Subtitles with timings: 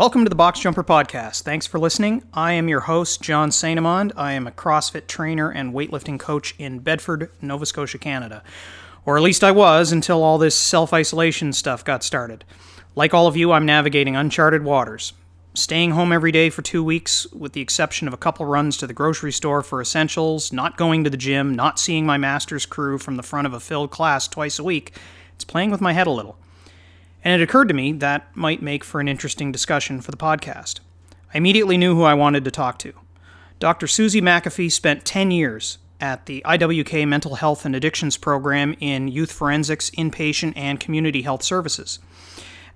[0.00, 1.42] Welcome to the Box Jumper Podcast.
[1.42, 2.22] Thanks for listening.
[2.32, 4.14] I am your host, John Saint Amand.
[4.16, 8.42] I am a CrossFit trainer and weightlifting coach in Bedford, Nova Scotia, Canada.
[9.04, 12.46] Or at least I was until all this self isolation stuff got started.
[12.94, 15.12] Like all of you, I'm navigating uncharted waters.
[15.52, 18.86] Staying home every day for two weeks, with the exception of a couple runs to
[18.86, 22.96] the grocery store for essentials, not going to the gym, not seeing my master's crew
[22.96, 24.96] from the front of a filled class twice a week,
[25.34, 26.38] it's playing with my head a little
[27.24, 30.80] and it occurred to me that might make for an interesting discussion for the podcast.
[31.32, 32.92] I immediately knew who I wanted to talk to.
[33.58, 33.86] Dr.
[33.86, 39.30] Susie McAfee spent 10 years at the IWK Mental Health and Addictions Program in Youth
[39.30, 41.98] Forensics, Inpatient, and Community Health Services.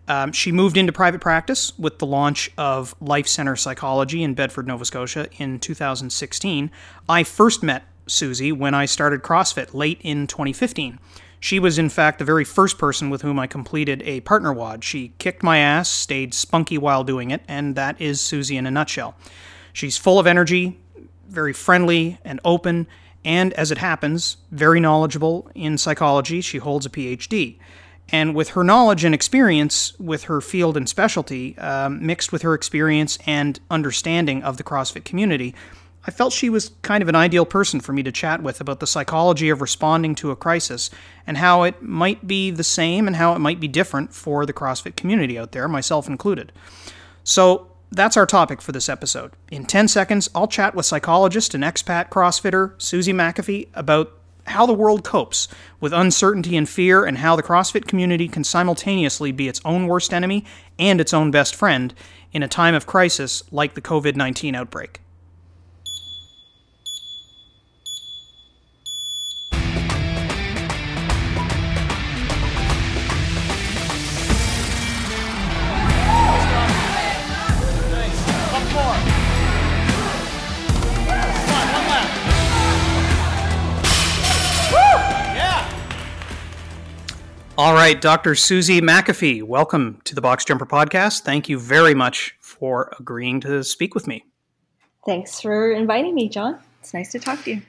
[0.06, 4.66] Um, she moved into private practice with the launch of Life Centre Psychology in Bedford,
[4.66, 6.70] Nova Scotia in 2016.
[7.08, 10.98] I first met Susie when I started CrossFit late in 2015.
[11.44, 14.82] She was, in fact, the very first person with whom I completed a partner WOD.
[14.82, 18.70] She kicked my ass, stayed spunky while doing it, and that is Susie in a
[18.70, 19.14] nutshell.
[19.70, 20.80] She's full of energy,
[21.28, 22.86] very friendly and open,
[23.26, 26.40] and as it happens, very knowledgeable in psychology.
[26.40, 27.58] She holds a PhD.
[28.08, 32.54] And with her knowledge and experience with her field and specialty, um, mixed with her
[32.54, 35.54] experience and understanding of the CrossFit community,
[36.06, 38.80] I felt she was kind of an ideal person for me to chat with about
[38.80, 40.90] the psychology of responding to a crisis
[41.26, 44.52] and how it might be the same and how it might be different for the
[44.52, 46.52] CrossFit community out there, myself included.
[47.22, 49.32] So, that's our topic for this episode.
[49.52, 54.12] In 10 seconds, I'll chat with psychologist and expat CrossFitter Susie McAfee about
[54.48, 55.48] how the world copes
[55.80, 60.12] with uncertainty and fear and how the CrossFit community can simultaneously be its own worst
[60.12, 60.44] enemy
[60.76, 61.94] and its own best friend
[62.32, 65.00] in a time of crisis like the COVID 19 outbreak.
[87.64, 88.34] All right, Dr.
[88.34, 91.22] Susie McAfee, welcome to the Box Jumper Podcast.
[91.22, 94.26] Thank you very much for agreeing to speak with me.
[95.06, 96.58] Thanks for inviting me, John.
[96.80, 97.62] It's nice to talk to you.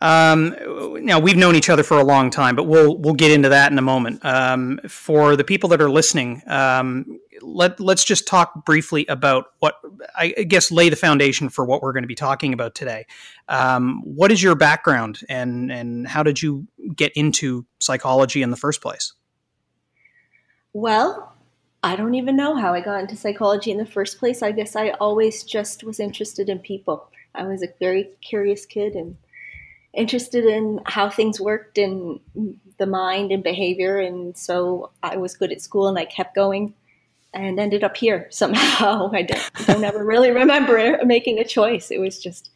[0.00, 0.56] Um,
[1.04, 3.70] now we've known each other for a long time, but we'll we'll get into that
[3.70, 4.24] in a moment.
[4.24, 9.76] Um, for the people that are listening, um, let let's just talk briefly about what
[10.16, 13.06] I guess lay the foundation for what we're going to be talking about today.
[13.48, 18.56] Um, what is your background, and and how did you get into psychology in the
[18.56, 19.12] first place?
[20.72, 21.32] Well,
[21.82, 24.42] I don't even know how I got into psychology in the first place.
[24.42, 27.08] I guess I always just was interested in people.
[27.34, 29.16] I was a very curious kid and
[29.94, 32.20] interested in how things worked in
[32.78, 33.98] the mind and behavior.
[33.98, 36.74] And so I was good at school and I kept going
[37.34, 39.10] and ended up here somehow.
[39.14, 41.90] I don't, don't ever really remember making a choice.
[41.90, 42.50] It was just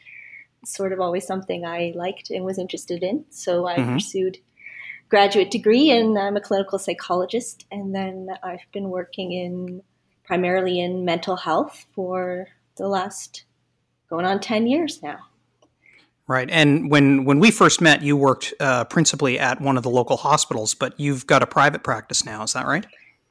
[0.65, 3.25] sort of always something I liked and was interested in.
[3.31, 3.95] So I mm-hmm.
[3.95, 4.39] pursued
[5.09, 7.67] graduate degree and I'm a clinical psychologist.
[7.71, 9.83] And then I've been working in
[10.25, 13.45] primarily in mental health for the last
[14.09, 15.19] going on 10 years now.
[16.27, 19.91] Right, and when when we first met, you worked uh, principally at one of the
[19.91, 22.45] local hospitals, but you've got a private practice now.
[22.45, 22.87] Is that right?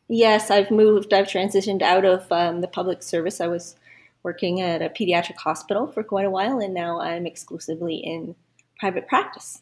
[0.09, 1.13] Yes, I've moved.
[1.13, 3.39] I've transitioned out of um, the public service.
[3.39, 3.75] I was
[4.23, 8.35] working at a pediatric hospital for quite a while, and now I'm exclusively in
[8.79, 9.61] private practice.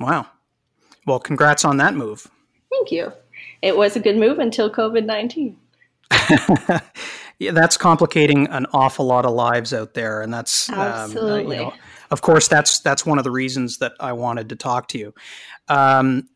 [0.00, 0.26] Wow.
[1.06, 2.26] Well, congrats on that move.
[2.70, 3.12] Thank you.
[3.62, 5.56] It was a good move until COVID 19.
[7.38, 11.58] yeah, that's complicating an awful lot of lives out there, and that's absolutely.
[11.58, 11.74] Um, uh, you know,
[12.10, 15.14] of course, that's that's one of the reasons that I wanted to talk to you.
[15.68, 16.28] Um,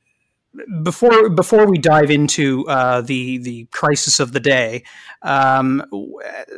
[0.83, 4.85] before before we dive into uh, the the crisis of the day,
[5.23, 5.85] um,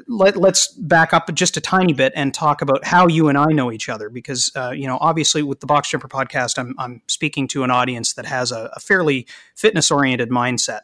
[0.06, 3.46] let, us back up just a tiny bit and talk about how you and I
[3.46, 4.10] know each other.
[4.10, 7.70] Because uh, you know, obviously, with the Box Jumper podcast, I'm I'm speaking to an
[7.70, 10.80] audience that has a, a fairly fitness oriented mindset.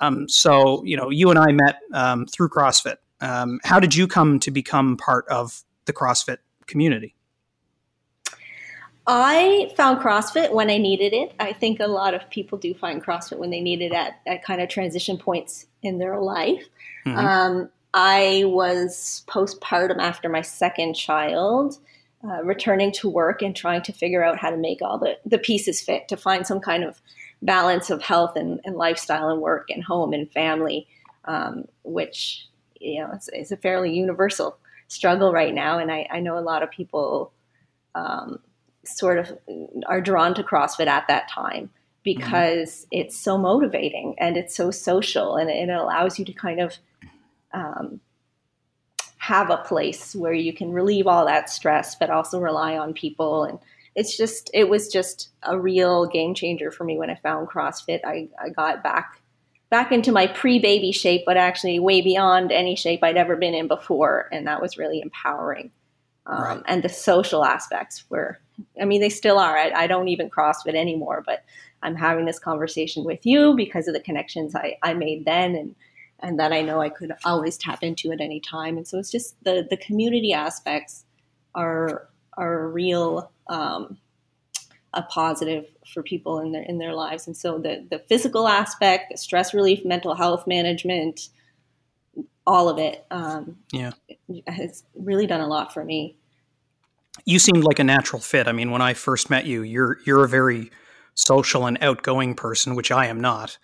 [0.00, 2.96] Um, so you know, you and I met um, through CrossFit.
[3.20, 7.15] Um, how did you come to become part of the CrossFit community?
[9.06, 11.32] I found CrossFit when I needed it.
[11.38, 14.42] I think a lot of people do find CrossFit when they need it at, at
[14.42, 16.64] kind of transition points in their life.
[17.04, 17.18] Mm-hmm.
[17.18, 21.78] Um, I was postpartum after my second child,
[22.24, 25.38] uh, returning to work and trying to figure out how to make all the, the
[25.38, 27.00] pieces fit to find some kind of
[27.42, 30.86] balance of health and, and lifestyle and work and home and family,
[31.26, 32.46] um, which
[32.80, 34.58] you know is, is, a fairly universal
[34.88, 35.78] struggle right now.
[35.78, 37.32] And I, I know a lot of people
[37.94, 38.40] um,
[38.86, 39.38] sort of
[39.86, 41.70] are drawn to CrossFit at that time
[42.02, 43.00] because mm-hmm.
[43.00, 46.76] it's so motivating and it's so social and, it allows you to kind of
[47.52, 48.00] um,
[49.18, 53.44] have a place where you can relieve all that stress, but also rely on people.
[53.44, 53.58] And
[53.96, 58.00] it's just, it was just a real game changer for me when I found CrossFit.
[58.04, 59.20] I, I got back
[59.68, 63.66] back into my pre-baby shape, but actually way beyond any shape I'd ever been in
[63.66, 65.72] before, and that was really empowering.
[66.26, 66.62] Um, right.
[66.66, 68.38] And the social aspects were,
[68.80, 69.56] I mean, they still are.
[69.56, 71.44] I, I, don't even CrossFit anymore, but
[71.82, 75.74] I'm having this conversation with you because of the connections I, I made then, and
[76.20, 78.76] and that I know I could always tap into at any time.
[78.76, 81.04] And so it's just the the community aspects
[81.54, 83.98] are are a real um,
[84.94, 87.26] a positive for people in their in their lives.
[87.26, 91.28] And so the the physical aspect, the stress relief, mental health management,
[92.46, 93.92] all of it, um, yeah,
[94.46, 96.16] has really done a lot for me.
[97.24, 98.46] You seemed like a natural fit.
[98.46, 100.70] I mean, when I first met you, you're you're a very
[101.14, 103.58] social and outgoing person, which I am not.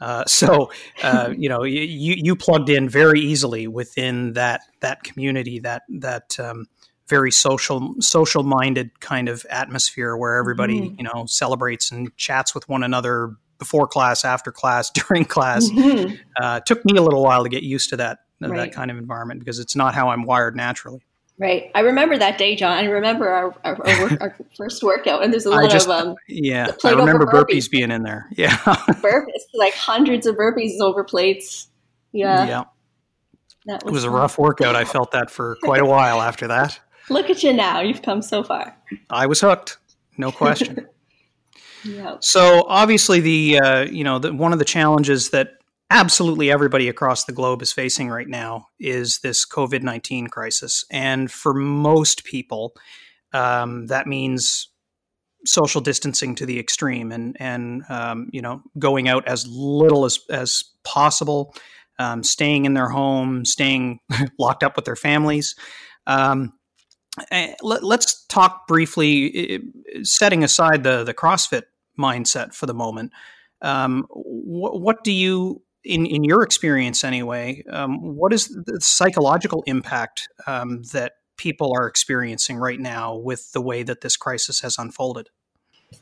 [0.00, 0.70] Uh, so,
[1.02, 6.38] uh, you know, you you plugged in very easily within that that community, that that
[6.40, 6.66] um,
[7.08, 10.94] very social social minded kind of atmosphere where everybody mm-hmm.
[10.98, 16.14] you know celebrates and chats with one another before class after class during class mm-hmm.
[16.40, 18.56] uh, took me a little while to get used to that right.
[18.56, 21.04] that kind of environment because it's not how i'm wired naturally
[21.38, 25.22] right i remember that day john i remember our, our, our, work, our first workout
[25.22, 27.44] and there's a lot just, of um yeah i remember burpees.
[27.44, 27.70] burpees.
[27.70, 31.68] being in there yeah burpees like hundreds of burpees over plates
[32.12, 32.64] yeah yeah
[33.66, 34.12] was it was fun.
[34.12, 34.76] a rough workout.
[34.76, 36.78] I felt that for quite a while after that.
[37.10, 37.80] Look at you now.
[37.80, 38.76] You've come so far.
[39.10, 39.78] I was hooked.
[40.16, 40.86] No question.
[41.84, 42.22] yep.
[42.22, 45.58] So obviously the uh, you know the, one of the challenges that
[45.94, 51.30] absolutely everybody across the globe is facing right now is this COVID nineteen crisis, and
[51.30, 52.74] for most people,
[53.32, 54.68] um, that means
[55.46, 60.18] social distancing to the extreme, and and um, you know going out as little as
[60.28, 61.54] as possible,
[61.98, 64.00] um, staying in their home, staying
[64.38, 65.54] locked up with their families.
[66.06, 66.52] Um,
[67.30, 69.60] Eh, let, us talk briefly,
[70.02, 71.62] setting aside the the CrossFit
[71.98, 73.12] mindset for the moment.
[73.62, 79.62] Um, what, what, do you, in in your experience anyway, um, what is the psychological
[79.66, 84.78] impact um, that people are experiencing right now with the way that this crisis has
[84.78, 85.28] unfolded?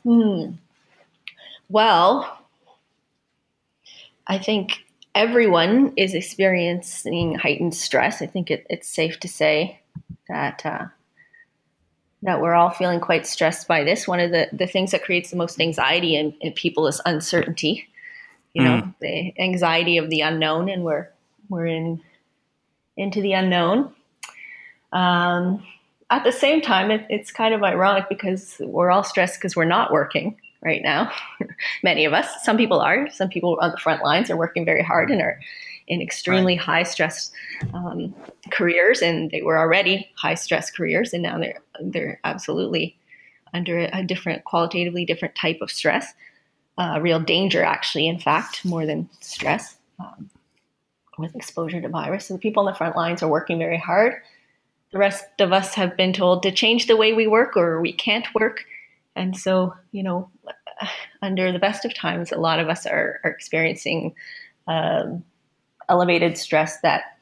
[0.03, 0.51] Hmm.
[1.69, 2.39] Well,
[4.27, 4.85] I think
[5.15, 8.21] everyone is experiencing heightened stress.
[8.21, 9.79] I think it, it's safe to say
[10.29, 10.85] that uh,
[12.23, 14.07] that we're all feeling quite stressed by this.
[14.07, 17.87] One of the, the things that creates the most anxiety in, in people is uncertainty.
[18.53, 18.93] You know, mm.
[19.01, 21.09] the anxiety of the unknown, and we're
[21.49, 22.01] we're in
[22.95, 23.93] into the unknown.
[24.91, 25.65] Um,
[26.09, 29.65] at the same time, it, it's kind of ironic because we're all stressed because we're
[29.65, 31.11] not working right now.
[31.83, 32.27] Many of us.
[32.43, 33.09] Some people are.
[33.09, 35.39] Some people on the front lines are working very hard and are
[35.87, 36.65] in extremely right.
[36.65, 37.31] high stress
[37.73, 38.15] um,
[38.51, 42.95] careers, and they were already high stress careers, and now they're they're absolutely
[43.53, 46.13] under a, a different, qualitatively different type of stress,
[46.77, 50.29] uh, real danger actually, in fact, more than stress um,
[51.17, 52.27] with exposure to virus.
[52.27, 54.15] So the people on the front lines are working very hard.
[54.91, 57.93] The rest of us have been told to change the way we work, or we
[57.93, 58.65] can't work,
[59.15, 60.29] and so you know.
[61.21, 64.13] Under the best of times, a lot of us are, are experiencing
[64.67, 65.23] um,
[65.87, 67.17] elevated stress that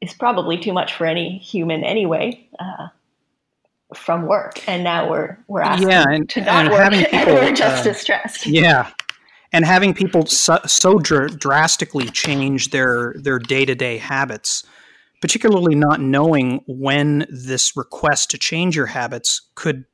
[0.00, 2.88] is probably too much for any human anyway uh,
[3.94, 4.66] from work.
[4.68, 7.86] And now we're we're asking yeah, and, to not and work having people, we're just
[7.86, 8.46] uh, as stressed.
[8.46, 8.90] Yeah.
[9.52, 14.64] And having people so, so dr- drastically change their their day to day habits,
[15.20, 19.84] particularly not knowing when this request to change your habits could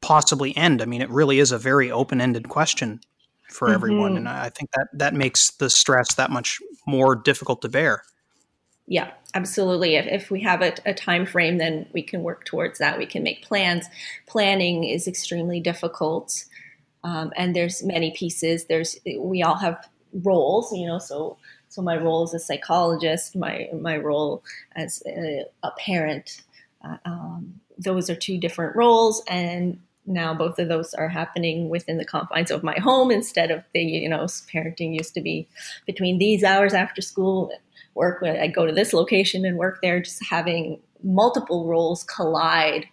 [0.00, 0.82] possibly end.
[0.82, 3.00] I mean, it really is a very open ended question
[3.48, 3.74] for mm-hmm.
[3.74, 8.02] everyone, and I think that that makes the stress that much more difficult to bear.
[8.86, 9.96] Yeah, absolutely.
[9.96, 12.98] If, if we have a, a, time frame, then we can work towards that.
[12.98, 13.86] We can make plans.
[14.26, 16.44] Planning is extremely difficult,
[17.04, 18.64] um, and there's many pieces.
[18.66, 20.98] There's we all have roles, you know.
[20.98, 24.42] So so my role as a psychologist, my my role
[24.76, 26.42] as a, a parent.
[26.84, 31.98] Uh, um, those are two different roles, and now both of those are happening within
[31.98, 35.46] the confines of my home instead of the you know parenting used to be
[35.86, 37.52] between these hours after school
[37.98, 42.86] work when i go to this location and work there just having multiple roles collide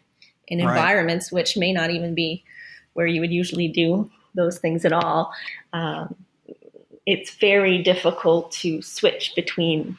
[0.48, 0.76] in right.
[0.76, 2.44] environments which may not even be
[2.94, 5.32] where you would usually do those things at all
[5.74, 6.14] um,
[7.06, 9.98] it's very difficult to switch between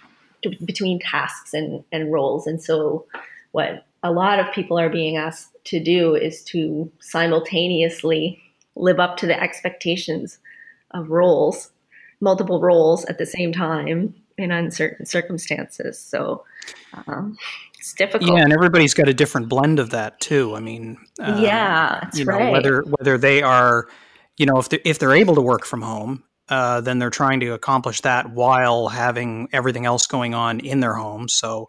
[0.64, 3.06] between tasks and, and roles and so
[3.52, 8.40] what a lot of people are being asked to do is to simultaneously
[8.76, 10.38] live up to the expectations
[10.92, 11.72] of roles,
[12.20, 15.98] multiple roles at the same time, in uncertain circumstances.
[15.98, 16.44] So
[17.06, 17.36] um,
[17.78, 18.30] it's difficult.
[18.30, 20.54] Yeah, and everybody's got a different blend of that too.
[20.56, 22.52] I mean, um, yeah, you know, right.
[22.52, 23.88] whether whether they are,
[24.36, 27.40] you know, if they if they're able to work from home, uh, then they're trying
[27.40, 31.28] to accomplish that while having everything else going on in their home.
[31.28, 31.68] So,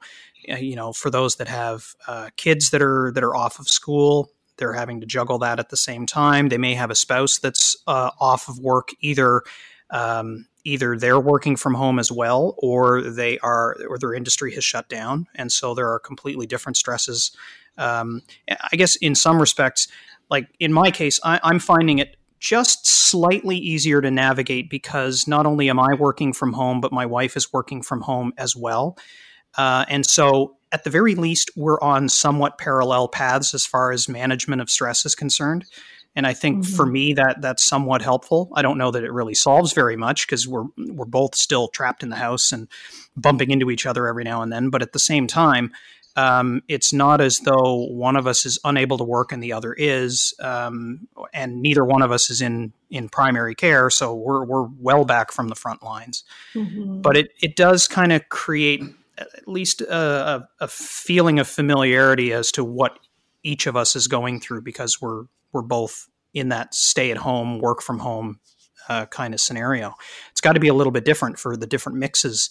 [0.52, 3.68] uh, you know, for those that have uh, kids that are that are off of
[3.68, 6.50] school, they're having to juggle that at the same time.
[6.50, 9.44] They may have a spouse that's uh, off of work either.
[9.90, 14.66] Um, either they're working from home as well or they are or their industry has
[14.66, 15.26] shut down.
[15.36, 17.32] And so there are completely different stresses.
[17.78, 19.88] Um, i guess in some respects
[20.32, 25.46] like in my case I, i'm finding it just slightly easier to navigate because not
[25.46, 28.98] only am i working from home but my wife is working from home as well.
[29.60, 34.10] Uh, and so at the very least we're on somewhat parallel paths as far as
[34.10, 35.66] management of stress is concerned
[36.18, 36.76] and I think mm-hmm.
[36.76, 38.50] for me that that's somewhat helpful.
[38.56, 42.02] I don't know that it really solves very much because we're we're both still trapped
[42.02, 42.68] in the house and
[43.16, 44.72] bumping into each other every now and then.
[44.72, 45.72] But at the same time,
[46.16, 49.74] um, it's not as though one of us is unable to work and the other
[49.74, 54.68] is, um, and neither one of us is in in primary care, so we're we're
[54.80, 56.24] well back from the front lines.
[56.56, 57.02] Mm-hmm.
[57.02, 58.82] But it it does kind of create
[59.20, 63.00] at least a, a, feeling of familiarity as to what
[63.42, 67.60] each of us is going through because we're we're both in that stay at home,
[67.60, 68.40] work from home
[68.90, 69.96] uh, kind of scenario.
[70.32, 72.50] It's got to be a little bit different for the different mixes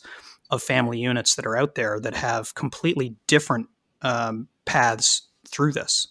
[0.51, 3.69] of family units that are out there that have completely different
[4.03, 6.09] um, paths through this.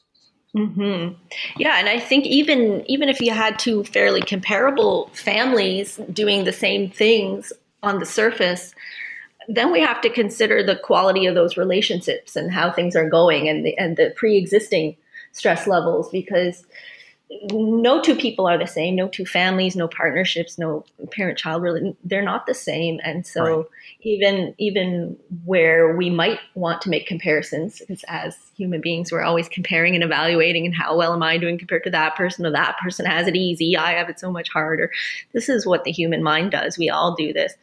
[0.56, 1.16] Mm-hmm.
[1.58, 6.54] Yeah, and I think even even if you had two fairly comparable families doing the
[6.54, 7.52] same things
[7.84, 8.74] on the surface,
[9.50, 13.50] then we have to consider the quality of those relationships and how things are going
[13.50, 14.96] and the, and the pre-existing
[15.36, 16.66] stress levels because
[17.52, 21.96] no two people are the same no two families no partnerships no parent child really
[22.04, 23.00] they're not the same.
[23.04, 23.66] And so right.
[24.02, 29.50] even even where we might want to make comparisons because as human beings we're always
[29.50, 32.78] comparing and evaluating and how well am i doing compared to that person or that
[32.82, 34.92] person has it easy i have it so much harder.
[35.34, 36.78] This is what the human mind does.
[36.78, 37.54] We all do this.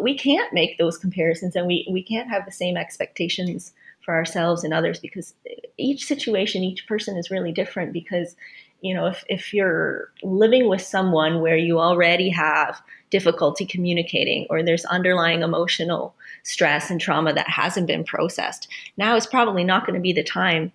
[0.00, 3.72] We can't make those comparisons and we we can't have the same expectations
[4.04, 5.34] for ourselves and others because
[5.78, 7.92] each situation, each person is really different.
[7.92, 8.36] Because,
[8.80, 14.62] you know, if, if you're living with someone where you already have difficulty communicating or
[14.62, 19.94] there's underlying emotional stress and trauma that hasn't been processed, now is probably not going
[19.94, 20.72] to be the time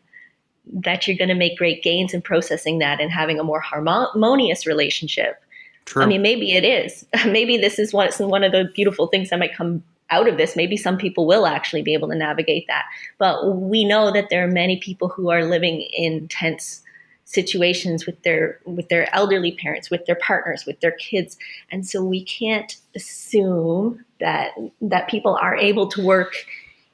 [0.72, 4.68] that you're going to make great gains in processing that and having a more harmonious
[4.68, 5.42] relationship.
[5.86, 6.04] True.
[6.04, 7.06] I mean, maybe it is.
[7.26, 10.56] maybe this is one, one of the beautiful things that might come out of this,
[10.56, 12.86] maybe some people will actually be able to navigate that.
[13.18, 16.82] But we know that there are many people who are living in tense
[17.26, 21.38] situations with their with their elderly parents, with their partners, with their kids.
[21.72, 26.34] And so we can't assume that that people are able to work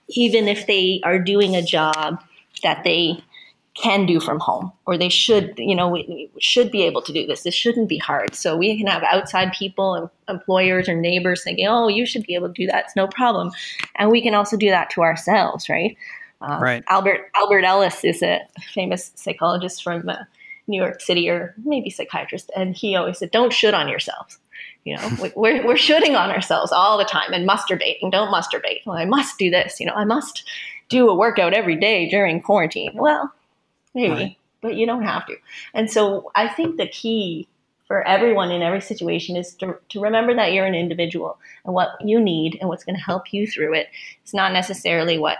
[0.09, 2.21] even if they are doing a job
[2.63, 3.23] that they
[3.75, 7.11] can do from home or they should you know we, we, should be able to
[7.11, 7.43] do this.
[7.43, 8.35] This shouldn't be hard.
[8.35, 12.35] So we can have outside people and employers or neighbors thinking oh you should be
[12.35, 12.85] able to do that.
[12.85, 13.51] It's no problem.
[13.95, 15.97] And we can also do that to ourselves right?
[16.41, 16.83] Uh, right.
[16.87, 18.41] Albert albert ellis is a
[18.73, 20.17] famous psychologist from uh,
[20.67, 24.37] new york city or maybe psychiatrist and he always said don't should on yourselves.
[24.83, 28.11] You know we're, we're shoulding on ourselves all the time and musturbating.
[28.11, 28.85] Don't musturbate.
[28.85, 29.79] Well i must do this.
[29.79, 30.43] You know i must
[30.89, 32.91] do a workout every day during quarantine.
[32.93, 33.33] Well
[33.93, 34.37] maybe, right.
[34.61, 35.35] but you don't have to.
[35.73, 37.47] And so I think the key
[37.87, 41.89] for everyone in every situation is to, to remember that you're an individual and what
[42.03, 43.87] you need and what's going to help you through it.
[44.23, 45.39] It's not necessarily what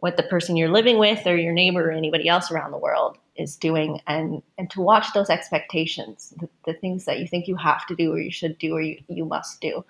[0.00, 3.18] what the person you're living with or your neighbor or anybody else around the world
[3.36, 7.56] is doing and and to watch those expectations the, the things that you think you
[7.56, 9.84] have to do or you should do or you, you must do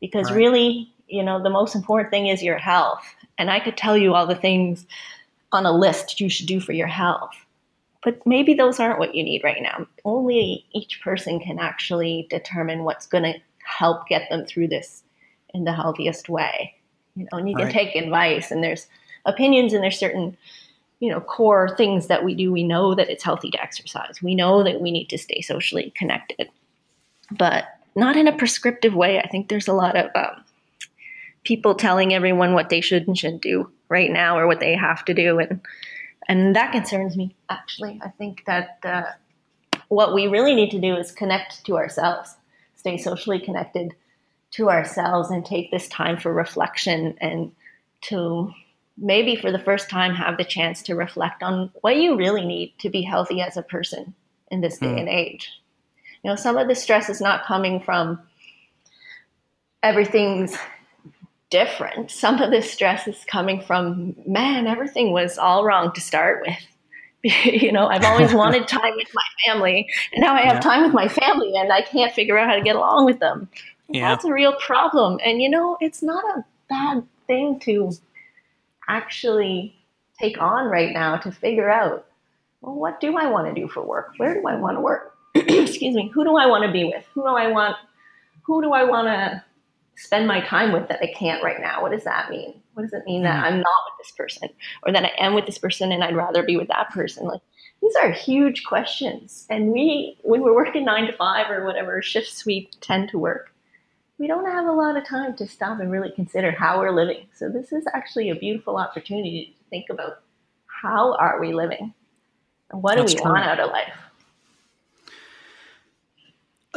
[0.00, 0.36] because right.
[0.36, 3.04] really you know the most important thing is your health
[3.38, 4.86] and i could tell you all the things
[5.52, 7.34] on a list you should do for your health
[8.02, 9.86] but maybe those aren't what you need right now.
[10.04, 15.02] Only each person can actually determine what's going to help get them through this
[15.52, 16.74] in the healthiest way.
[17.14, 17.74] You know, and you can right.
[17.74, 18.86] take advice, and there's
[19.26, 20.36] opinions, and there's certain,
[21.00, 22.52] you know, core things that we do.
[22.52, 24.22] We know that it's healthy to exercise.
[24.22, 26.48] We know that we need to stay socially connected,
[27.30, 27.64] but
[27.96, 29.18] not in a prescriptive way.
[29.18, 30.44] I think there's a lot of um,
[31.44, 35.04] people telling everyone what they should and shouldn't do right now, or what they have
[35.06, 35.60] to do, and
[36.30, 38.00] and that concerns me actually.
[38.02, 39.10] I think that uh,
[39.88, 42.36] what we really need to do is connect to ourselves,
[42.76, 43.96] stay socially connected
[44.52, 47.50] to ourselves, and take this time for reflection and
[48.02, 48.52] to
[48.96, 52.74] maybe for the first time have the chance to reflect on what you really need
[52.78, 54.14] to be healthy as a person
[54.52, 55.00] in this day mm.
[55.00, 55.50] and age.
[56.22, 58.20] You know, some of the stress is not coming from
[59.82, 60.56] everything's
[61.50, 62.10] different.
[62.10, 67.34] Some of the stress is coming from, man, everything was all wrong to start with.
[67.44, 70.60] you know, I've always wanted time with my family, and now I have yeah.
[70.60, 73.48] time with my family, and I can't figure out how to get along with them.
[73.88, 74.08] Yeah.
[74.08, 75.18] That's a real problem.
[75.24, 77.92] And, you know, it's not a bad thing to
[78.88, 79.74] actually
[80.18, 82.06] take on right now to figure out
[82.60, 84.12] well, what do I want to do for work?
[84.18, 85.14] Where do I want to work?
[85.34, 86.10] Excuse me.
[86.12, 87.04] Who do I want to be with?
[87.14, 87.76] Who do I want?
[88.42, 89.42] Who do I want to
[90.00, 91.82] spend my time with that I can't right now?
[91.82, 92.60] What does that mean?
[92.74, 93.44] What does it mean that mm-hmm.
[93.44, 94.48] I'm not with this person
[94.82, 97.26] or that I am with this person and I'd rather be with that person?
[97.26, 97.42] Like
[97.82, 99.46] these are huge questions.
[99.50, 103.52] And we, when we're working nine to five or whatever shifts we tend to work,
[104.18, 107.26] we don't have a lot of time to stop and really consider how we're living.
[107.34, 110.22] So this is actually a beautiful opportunity to think about
[110.66, 111.92] how are we living
[112.70, 113.32] and what That's do we true.
[113.32, 113.92] want out of life.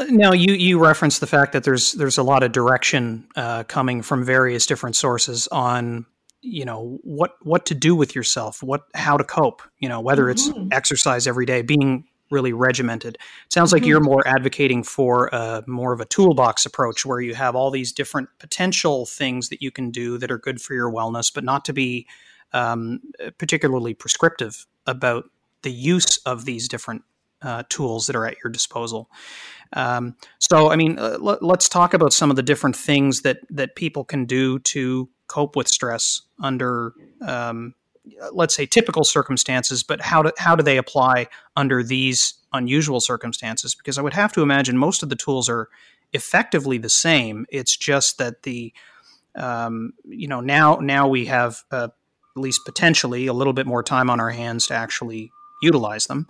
[0.10, 4.02] Now you you referenced the fact that there's there's a lot of direction uh, coming
[4.02, 6.06] from various different sources on
[6.42, 9.62] you know what what to do with yourself, what how to cope.
[9.78, 10.70] You know whether it's mm-hmm.
[10.72, 13.16] exercise every day, being really regimented.
[13.46, 13.90] It sounds like mm-hmm.
[13.90, 17.92] you're more advocating for a, more of a toolbox approach where you have all these
[17.92, 21.64] different potential things that you can do that are good for your wellness, but not
[21.66, 22.08] to be
[22.52, 23.02] um,
[23.38, 25.30] particularly prescriptive about
[25.62, 27.04] the use of these different
[27.44, 29.10] uh, tools that are at your disposal.
[29.74, 33.40] Um, so, I mean, uh, l- let's talk about some of the different things that
[33.50, 36.94] that people can do to cope with stress under,
[37.26, 37.74] um,
[38.32, 39.84] let's say, typical circumstances.
[39.84, 43.76] But how do how do they apply under these unusual circumstances?
[43.76, 45.70] Because I would have to imagine most of the tools are
[46.14, 47.46] effectively the same.
[47.50, 48.74] It's just that the
[49.36, 51.88] um, you know now now we have uh,
[52.36, 56.28] at least potentially a little bit more time on our hands to actually utilize them.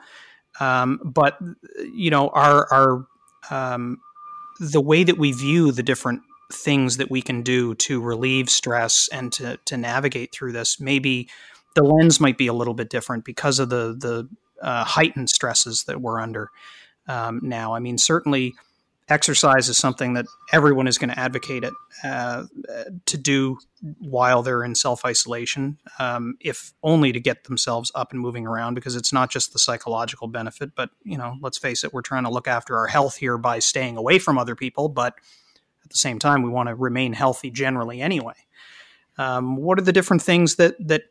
[0.60, 1.38] Um, but
[1.94, 3.08] you know, our our
[3.50, 4.00] um,
[4.60, 6.22] the way that we view the different
[6.52, 11.30] things that we can do to relieve stress and to to navigate through this, maybe
[11.76, 14.30] the lens might be a little bit different because of the the
[14.62, 16.50] uh, heightened stresses that we're under
[17.08, 17.74] um, now.
[17.74, 18.54] I mean, certainly
[19.10, 22.44] exercise is something that everyone is going to advocate it uh,
[23.06, 23.58] to do
[24.00, 28.76] while they're in self isolation, um, if only to get themselves up and moving around,
[28.76, 32.24] because it's not just the psychological benefit, but you know, let's face it, we're trying
[32.24, 35.16] to look after our health here by staying away from other people, but
[35.84, 38.36] at the same time, we want to remain healthy generally anyway.
[39.18, 41.04] Um, what are the different things that that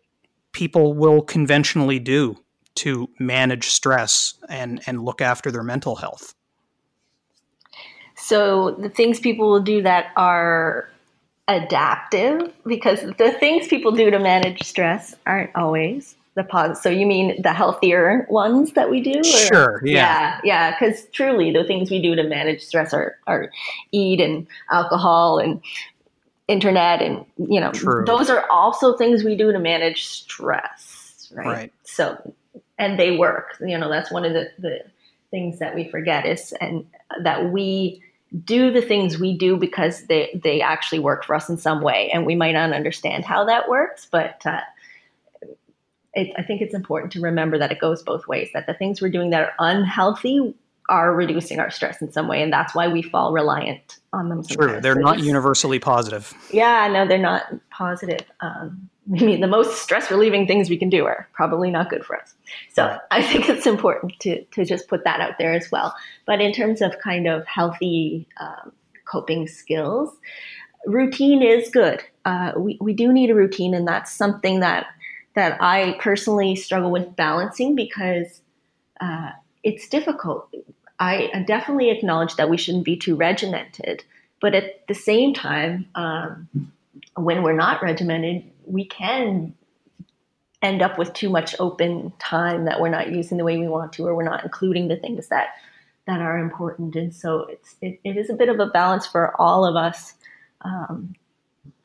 [0.53, 2.37] people will conventionally do
[2.75, 6.35] to manage stress and and look after their mental health?
[8.23, 10.89] So the things people will do that are
[11.49, 16.83] adaptive, because the things people do to manage stress aren't always the positive.
[16.83, 19.19] So you mean the healthier ones that we do?
[19.19, 19.23] Or?
[19.25, 19.83] Sure.
[19.85, 20.41] Yeah.
[20.45, 20.71] Yeah.
[20.71, 23.51] Because truly, the things we do to manage stress are, are
[23.91, 25.61] eat and alcohol and
[26.49, 28.05] internet and you know True.
[28.05, 31.47] those are also things we do to manage stress right?
[31.47, 32.35] right so
[32.79, 34.81] and they work you know that's one of the, the
[35.31, 36.85] things that we forget is and
[37.23, 38.03] that we
[38.45, 42.11] do the things we do because they they actually work for us in some way,
[42.13, 44.45] and we might not understand how that works, but.
[44.45, 44.61] Uh,
[46.15, 48.51] it, I think it's important to remember that it goes both ways.
[48.53, 50.55] That the things we're doing that are unhealthy
[50.89, 54.45] are reducing our stress in some way, and that's why we fall reliant on them.
[54.45, 56.35] True, they're not universally positive.
[56.51, 58.21] Yeah, no, they're not positive.
[58.41, 62.05] Um, I mean, the most stress relieving things we can do are probably not good
[62.05, 62.35] for us.
[62.73, 65.95] So I think it's important to, to just put that out there as well.
[66.27, 68.73] But in terms of kind of healthy um,
[69.05, 70.15] coping skills,
[70.87, 72.03] routine is good.
[72.25, 74.87] Uh, we, we do need a routine, and that's something that
[75.35, 78.43] that I personally struggle with balancing because
[79.01, 79.31] uh,
[79.63, 80.55] it's difficult.
[81.01, 84.05] I definitely acknowledge that we shouldn't be too regimented,
[84.41, 86.49] but at the same time, um,
[87.17, 89.55] when we're not regimented, we can
[90.63, 93.93] end up with too much open time that we're not using the way we want
[93.95, 95.49] to, or we're not including the things that
[96.07, 96.97] that are important.
[96.97, 100.15] And so it's it, it is a bit of a balance for all of us
[100.63, 101.15] um,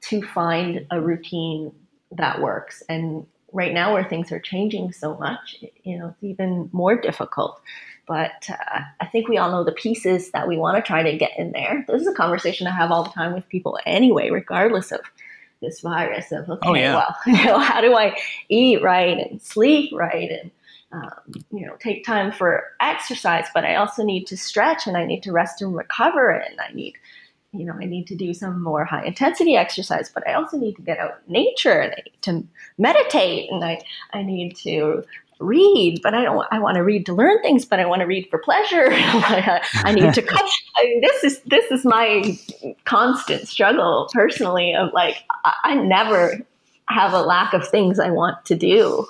[0.02, 1.72] to find a routine
[2.12, 2.84] that works.
[2.88, 3.26] And
[3.58, 7.60] right now, where things are changing so much, you know, it's even more difficult.
[8.08, 11.18] But uh, I think we all know the pieces that we want to try to
[11.18, 11.84] get in there.
[11.88, 15.02] This is a conversation I have all the time with people anyway, regardless of
[15.60, 16.96] this virus of okay, oh, yeah.
[16.96, 18.16] well, you know, how do I
[18.48, 20.52] eat right and sleep right and
[20.92, 25.04] um, you know take time for exercise, but I also need to stretch and I
[25.06, 26.94] need to rest and recover and I need
[27.58, 30.76] you know I need to do some more high intensity exercise, but I also need
[30.76, 33.82] to get out in nature and I need to meditate and I
[34.14, 35.04] I need to
[35.40, 36.46] read, but I don't.
[36.52, 38.88] I want to read to learn things, but I want to read for pleasure.
[38.92, 40.22] I need to.
[40.22, 40.50] cut.
[40.78, 42.38] I mean, this is this is my
[42.86, 44.74] constant struggle personally.
[44.74, 46.40] Of like, I, I never
[46.90, 49.06] have a lack of things I want to do.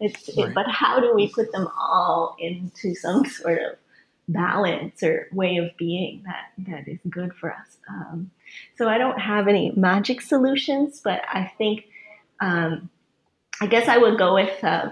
[0.00, 0.48] It's, right.
[0.48, 3.76] it, but how do we put them all into some sort of
[4.28, 7.76] balance or way of being that that is good for us?
[7.88, 8.30] Um,
[8.76, 11.84] so I don't have any magic solutions, but I think
[12.40, 12.90] um,
[13.60, 14.62] I guess I would go with.
[14.62, 14.90] Uh,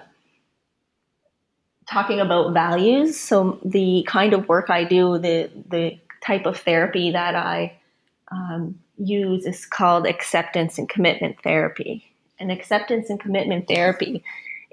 [1.90, 3.18] talking about values.
[3.18, 7.78] So the kind of work I do, the the type of therapy that I
[8.30, 12.04] um, use is called acceptance and commitment therapy.
[12.38, 14.24] And acceptance and commitment therapy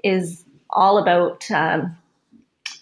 [0.02, 1.96] is all about um,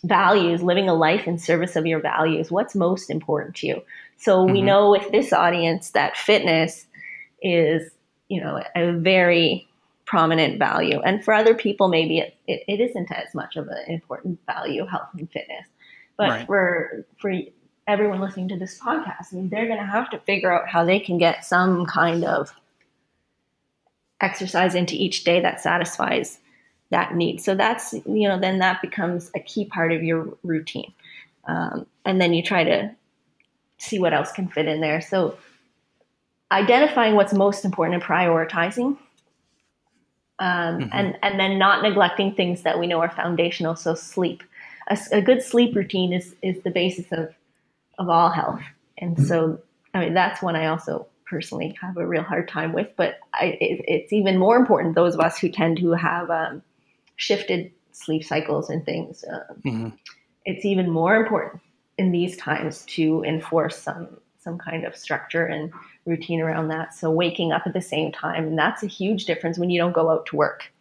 [0.04, 2.50] values, living a life in service of your values.
[2.50, 3.82] What's most important to you?
[4.18, 4.52] So mm-hmm.
[4.52, 6.86] we know with this audience that fitness
[7.42, 7.90] is,
[8.28, 9.68] you know, a very
[10.04, 11.00] prominent value.
[11.00, 14.86] And for other people, maybe it, it, it isn't as much of an important value,
[14.86, 15.66] health and fitness.
[16.16, 16.46] But right.
[16.46, 17.32] for for
[17.86, 20.84] everyone listening to this podcast, I mean, they're going to have to figure out how
[20.84, 22.52] they can get some kind of
[24.20, 26.40] exercise into each day that satisfies
[26.90, 27.40] that need.
[27.40, 30.92] So that's you know then that becomes a key part of your routine,
[31.46, 32.90] um, and then you try to
[33.78, 35.00] see what else can fit in there.
[35.00, 35.38] So
[36.50, 38.96] identifying what's most important and prioritizing
[40.38, 40.88] um, mm-hmm.
[40.92, 43.76] and and then not neglecting things that we know are foundational.
[43.76, 44.42] So sleep,
[44.88, 47.34] a, a, good sleep routine is is the basis of
[47.98, 48.60] of all health,
[48.98, 49.24] and mm-hmm.
[49.24, 49.60] so
[49.94, 52.88] I mean that's one I also personally have a real hard time with.
[52.96, 56.62] But I, it, it's even more important those of us who tend to have um,
[57.18, 59.24] shifted sleep cycles and things.
[59.30, 59.88] Um, mm-hmm.
[60.46, 61.60] It's even more important
[61.98, 65.70] in these times to enforce some some kind of structure and
[66.06, 66.94] routine around that.
[66.94, 69.92] So waking up at the same time, and that's a huge difference when you don't
[69.92, 70.72] go out to work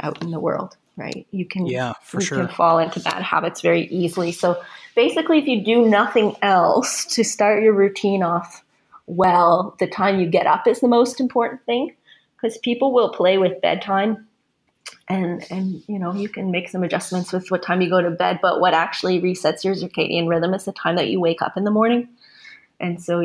[0.00, 1.26] out in the world, right?
[1.30, 2.38] You can yeah, for you sure.
[2.38, 4.32] can fall into bad habits very easily.
[4.32, 4.62] So
[4.94, 8.64] basically, if you do nothing else to start your routine off
[9.06, 11.94] well, the time you get up is the most important thing
[12.36, 14.26] because people will play with bedtime
[15.08, 18.10] and and you know you can make some adjustments with what time you go to
[18.10, 21.56] bed but what actually resets your circadian rhythm is the time that you wake up
[21.56, 22.08] in the morning
[22.80, 23.22] and so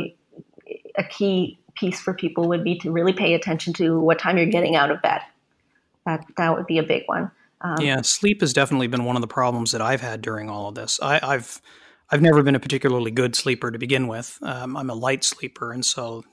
[0.98, 4.48] a key piece for people would be to really pay attention to what time you're
[4.48, 5.22] getting out of bed.
[6.06, 7.32] That that would be a big one.
[7.62, 10.70] Um, yeah, sleep has definitely been one of the problems that I've had during all
[10.70, 11.00] of this.
[11.02, 11.62] I, have
[12.10, 14.38] I've never been a particularly good sleeper to begin with.
[14.41, 16.24] Um, I'm a light sleeper, and so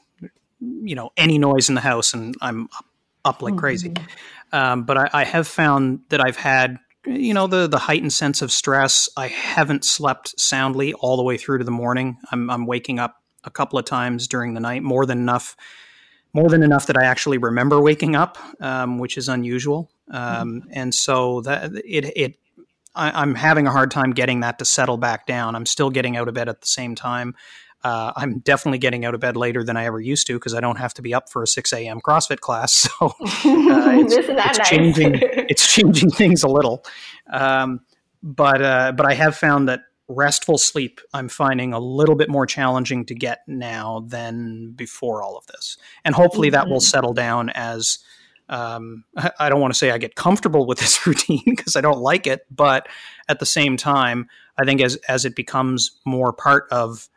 [0.60, 2.86] you know any noise in the house, and I'm up,
[3.24, 3.60] up like mm-hmm.
[3.60, 3.94] crazy.
[4.52, 8.42] Um, but I, I have found that I've had you know the the heightened sense
[8.42, 9.08] of stress.
[9.16, 12.18] I haven't slept soundly all the way through to the morning.
[12.30, 15.56] I'm I'm waking up a couple of times during the night, more than enough,
[16.32, 19.90] more than enough that I actually remember waking up, um, which is unusual.
[20.10, 20.70] Um, mm-hmm.
[20.72, 22.38] And so that it it
[22.94, 25.54] I, am having a hard time getting that to settle back down.
[25.54, 27.34] I'm still getting out of bed at the same time.
[27.84, 30.60] Uh, I'm definitely getting out of bed later than I ever used to because I
[30.60, 32.00] don't have to be up for a 6 a.m.
[32.00, 32.88] CrossFit class.
[32.98, 34.68] So uh, it's, it's nice?
[34.68, 36.84] changing it's changing things a little.
[37.30, 37.80] Um,
[38.22, 42.46] but uh, but I have found that restful sleep I'm finding a little bit more
[42.46, 45.76] challenging to get now than before all of this.
[46.04, 46.54] And hopefully mm-hmm.
[46.54, 46.84] that will mm-hmm.
[46.84, 47.98] settle down as
[48.48, 49.04] um,
[49.38, 52.26] I don't want to say I get comfortable with this routine because I don't like
[52.26, 52.88] it, but
[53.28, 57.08] at the same time, I think as as it becomes more part of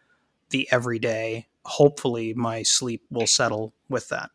[0.50, 4.32] the everyday, hopefully my sleep will settle with that.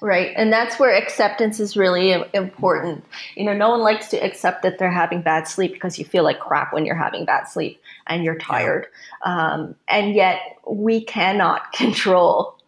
[0.00, 0.32] Right.
[0.36, 3.04] And that's where acceptance is really important.
[3.36, 6.24] You know, no one likes to accept that they're having bad sleep because you feel
[6.24, 8.86] like crap when you're having bad sleep and you're tired.
[9.24, 12.58] Um, and yet we cannot control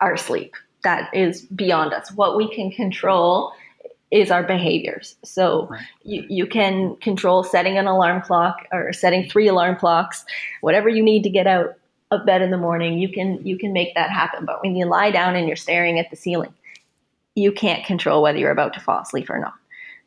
[0.00, 0.54] our sleep.
[0.82, 2.10] That is beyond us.
[2.12, 3.52] What we can control
[4.10, 5.16] is our behaviors.
[5.24, 5.82] So right.
[6.04, 10.24] you, you can control setting an alarm clock or setting three alarm clocks,
[10.60, 11.76] whatever you need to get out
[12.12, 14.44] of bed in the morning, you can you can make that happen.
[14.44, 16.52] But when you lie down and you're staring at the ceiling,
[17.34, 19.54] you can't control whether you're about to fall asleep or not.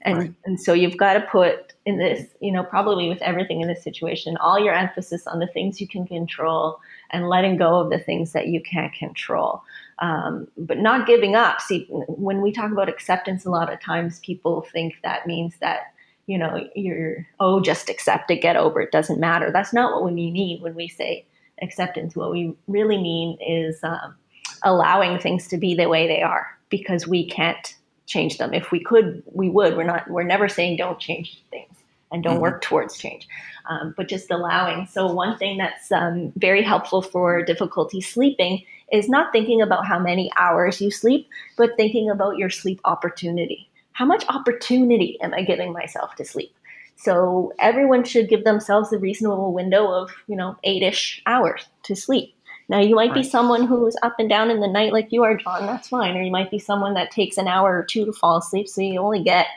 [0.02, 0.34] And right.
[0.46, 3.84] and so you've got to put in this, you know, probably with everything in this
[3.84, 8.00] situation, all your emphasis on the things you can control and letting go of the
[8.00, 9.62] things that you can't control.
[10.00, 11.62] Um, but not giving up.
[11.62, 15.94] See, when we talk about acceptance, a lot of times people think that means that
[16.28, 19.52] you know you're oh just accept it, get over it, doesn't matter.
[19.52, 21.26] That's not what we mean when we say
[21.62, 22.16] acceptance.
[22.16, 24.16] What we really mean is um,
[24.64, 28.54] allowing things to be the way they are because we can't change them.
[28.54, 29.76] If we could, we would.
[29.78, 30.10] We're not.
[30.10, 31.76] We're never saying don't change things
[32.12, 32.44] and don't mm-hmm.
[32.44, 33.28] work towards change,
[33.70, 34.88] um, but just allowing.
[34.88, 40.00] So one thing that's um, very helpful for difficulty sleeping is not thinking about how
[40.00, 43.70] many hours you sleep, but thinking about your sleep opportunity.
[43.94, 46.55] How much opportunity am I giving myself to sleep?
[46.96, 51.96] So everyone should give themselves a reasonable window of, you know, eight ish hours to
[51.96, 52.34] sleep.
[52.68, 53.22] Now, you might right.
[53.22, 56.18] be someone who's up and down in the night like you are, John, that's fine.
[56.18, 58.82] Or you might be someone that takes an hour or two to fall asleep, so
[58.82, 59.48] you only get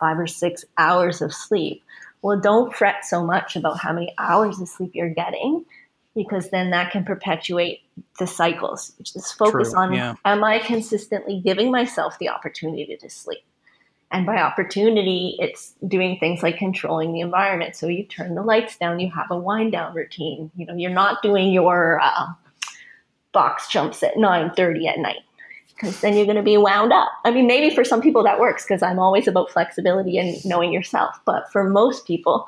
[0.00, 1.82] five or six hours of sleep.
[2.22, 5.66] Well, don't fret so much about how many hours of sleep you're getting
[6.14, 7.80] because then that can perpetuate
[8.18, 8.92] the cycles.
[9.02, 10.14] Just focus True, on yeah.
[10.24, 13.44] am I consistently giving myself the opportunity to sleep?
[14.14, 17.74] And by opportunity, it's doing things like controlling the environment.
[17.74, 20.52] So you turn the lights down, you have a wind down routine.
[20.54, 22.26] You know, you're not doing your uh,
[23.32, 25.22] box jumps at 9:30 at night
[25.74, 27.08] because then you're going to be wound up.
[27.24, 30.72] I mean, maybe for some people that works because I'm always about flexibility and knowing
[30.72, 31.18] yourself.
[31.26, 32.46] But for most people,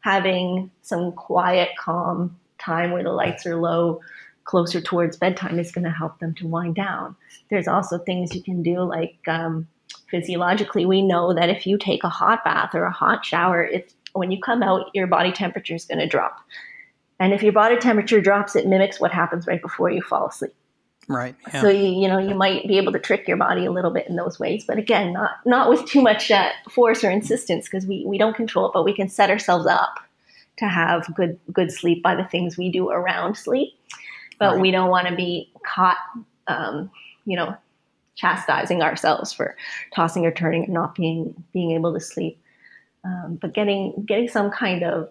[0.00, 4.00] having some quiet, calm time where the lights are low,
[4.44, 7.16] closer towards bedtime, is going to help them to wind down.
[7.50, 9.68] There's also things you can do like um,
[10.12, 13.92] physiologically, we know that if you take a hot bath or a hot shower, it's
[14.12, 16.36] when you come out, your body temperature is going to drop.
[17.18, 20.54] And if your body temperature drops, it mimics what happens right before you fall asleep.
[21.08, 21.34] Right.
[21.52, 21.62] Yeah.
[21.62, 24.06] So you, you know you might be able to trick your body a little bit
[24.08, 27.86] in those ways, but again, not not with too much uh, force or insistence because
[27.86, 29.94] we we don't control it, but we can set ourselves up
[30.58, 33.70] to have good good sleep by the things we do around sleep.
[34.38, 34.60] But right.
[34.60, 35.98] we don't want to be caught,
[36.46, 36.90] um,
[37.24, 37.56] you know,
[38.14, 39.56] chastising ourselves for
[39.94, 42.38] tossing or turning and not being being able to sleep.
[43.04, 45.10] Um, but getting getting some kind of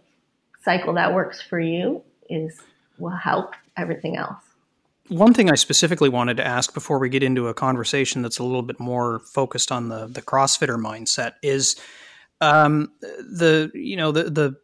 [0.64, 2.62] cycle that works for you is
[2.98, 4.44] will help everything else.
[5.10, 8.44] One thing I specifically wanted to ask before we get into a conversation that's a
[8.44, 11.76] little bit more focused on the the CrossFitter mindset is
[12.40, 14.56] um, the you know the the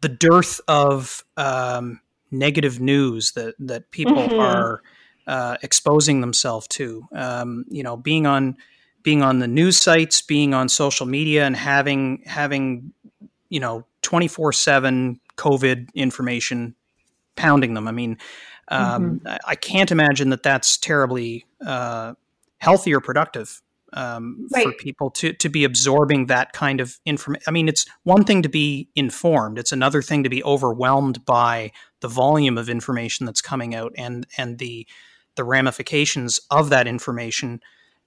[0.00, 2.00] the dearth of um,
[2.32, 4.40] negative news that that people mm-hmm.
[4.40, 4.82] are
[5.26, 7.06] uh, exposing themselves to.
[7.12, 8.56] Um, you know, being on
[9.02, 12.92] being on the news sites, being on social media, and having having
[13.48, 16.74] you know twenty four seven COVID information
[17.36, 17.88] pounding them.
[17.88, 18.18] I mean,
[18.68, 19.36] um, mm-hmm.
[19.46, 22.14] I can't imagine that that's terribly uh,
[22.58, 24.64] healthy or productive um, right.
[24.64, 27.42] for people to to be absorbing that kind of information.
[27.46, 31.72] I mean, it's one thing to be informed; it's another thing to be overwhelmed by
[32.00, 34.86] the volume of information that's coming out and and the
[35.36, 37.60] the ramifications of that information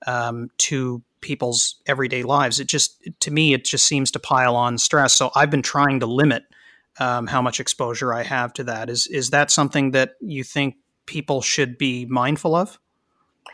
[0.07, 2.59] um, to people's everyday lives.
[2.59, 5.13] It just to me, it just seems to pile on stress.
[5.13, 6.43] So I've been trying to limit
[6.99, 8.89] um, how much exposure I have to that.
[8.89, 12.79] Is is that something that you think people should be mindful of?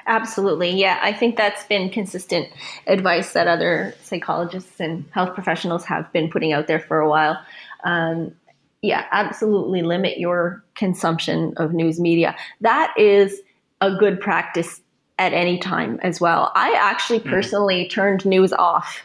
[0.07, 0.71] Absolutely.
[0.71, 2.47] Yeah, I think that's been consistent
[2.87, 7.39] advice that other psychologists and health professionals have been putting out there for a while.
[7.83, 8.33] Um,
[8.81, 12.35] yeah, absolutely limit your consumption of news media.
[12.61, 13.41] That is
[13.81, 14.81] a good practice
[15.19, 16.51] at any time as well.
[16.55, 17.29] I actually mm-hmm.
[17.29, 17.93] personally mm-hmm.
[17.93, 19.03] turned news off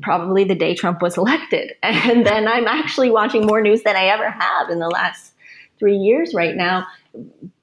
[0.00, 1.72] probably the day Trump was elected.
[1.82, 5.32] And then I'm actually watching more news than I ever have in the last
[5.78, 6.86] three years right now.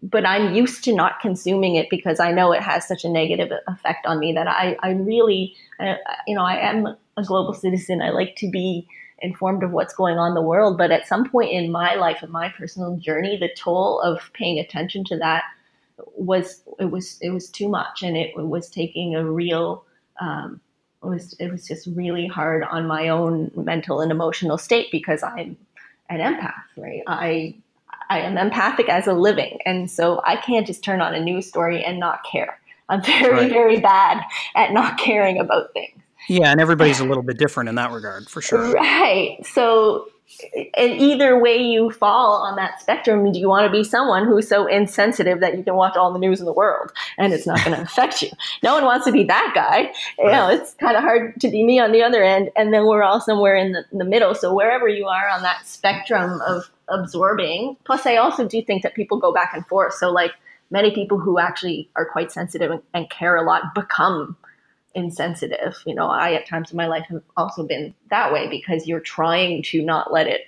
[0.04, 3.52] But I'm used to not consuming it because I know it has such a negative
[3.68, 5.96] effect on me that I, I really, uh,
[6.28, 6.86] you know, I am
[7.18, 8.02] a global citizen.
[8.02, 8.88] I like to be
[9.22, 10.78] informed of what's going on in the world.
[10.78, 14.60] But at some point in my life and my personal journey, the toll of paying
[14.60, 15.44] attention to that
[16.16, 19.86] was it was it was too much, and it was taking a real
[20.20, 20.62] um,
[21.04, 25.24] it was it was just really hard on my own mental and emotional state because
[25.24, 25.58] I'm
[26.10, 27.04] an empath, right?
[27.08, 27.56] I
[28.10, 31.48] I am empathic as a living, and so I can't just turn on a news
[31.48, 32.60] story and not care.
[32.90, 33.52] I'm very right.
[33.52, 34.22] very bad
[34.56, 36.02] at not caring about things.
[36.28, 38.72] Yeah, and everybody's a little bit different in that regard, for sure.
[38.74, 39.38] Right.
[39.46, 40.10] So
[40.54, 44.48] and either way you fall on that spectrum, do you want to be someone who's
[44.48, 47.64] so insensitive that you can watch all the news in the world and it's not
[47.64, 48.30] going to affect you?
[48.64, 49.92] No one wants to be that guy.
[50.18, 52.52] You know, it's kind of hard to be me on the other end.
[52.56, 54.36] And then we're all somewhere in the, in the middle.
[54.36, 58.96] So wherever you are on that spectrum of absorbing, plus I also do think that
[58.96, 59.94] people go back and forth.
[59.96, 60.32] So like
[60.72, 64.38] many people who actually are quite sensitive and, and care a lot become
[64.96, 65.78] insensitive.
[65.86, 69.00] You know, I at times in my life have also been that way because you're
[69.00, 70.42] trying to not let it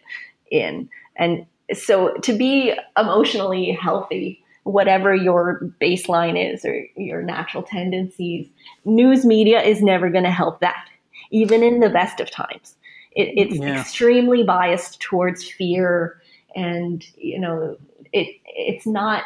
[0.50, 0.90] in.
[1.16, 8.48] And so to be emotionally healthy, whatever your baseline is or your natural tendencies,
[8.86, 10.88] news media is never going to help that,
[11.32, 12.76] even in the best of times.
[13.14, 13.82] It, it's yeah.
[13.82, 16.22] extremely biased towards fear,
[16.56, 17.78] and you know,
[18.14, 19.24] it it's not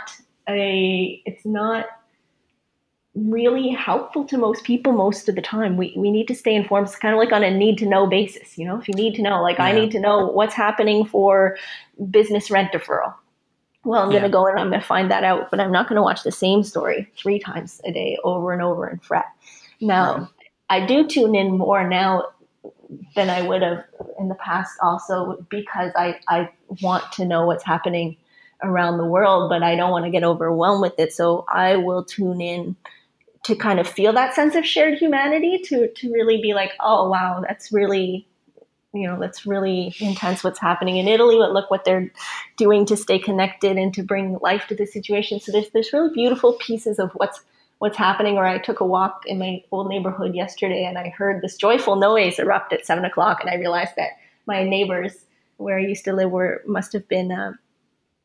[0.49, 1.86] a it's not
[3.15, 5.78] really helpful to most people most of the time.
[5.78, 6.88] We, we need to stay informed.
[6.88, 8.58] It's kind of like on a need to know basis.
[8.58, 9.65] You know, if you need to know, like yeah.
[9.65, 11.58] I need to know what's happening for
[12.12, 13.13] business rent deferral.
[13.86, 14.19] Well, I'm yeah.
[14.19, 16.01] going to go and I'm going to find that out, but I'm not going to
[16.01, 19.25] watch the same story three times a day over and over and fret.
[19.80, 20.28] Now, right.
[20.69, 22.23] I do tune in more now
[23.15, 23.84] than I would have
[24.19, 24.73] in the past.
[24.82, 26.49] Also, because I I
[26.82, 28.17] want to know what's happening
[28.63, 31.13] around the world, but I don't want to get overwhelmed with it.
[31.13, 32.75] So I will tune in
[33.45, 37.10] to kind of feel that sense of shared humanity to to really be like, oh
[37.10, 38.27] wow, that's really
[38.93, 42.12] you know that's really intense what's happening in Italy, but look what they're
[42.58, 45.39] doing to stay connected and to bring life to the situation.
[45.39, 47.41] So there's there's really beautiful pieces of what's
[47.77, 48.38] what's happening.
[48.38, 51.97] Or I took a walk in my old neighborhood yesterday and I heard this joyful
[51.97, 54.12] noise erupt at seven o'clock, and I realized that
[54.47, 55.25] my neighbors
[55.58, 57.31] where I used to live were must have been.
[57.31, 57.53] Uh,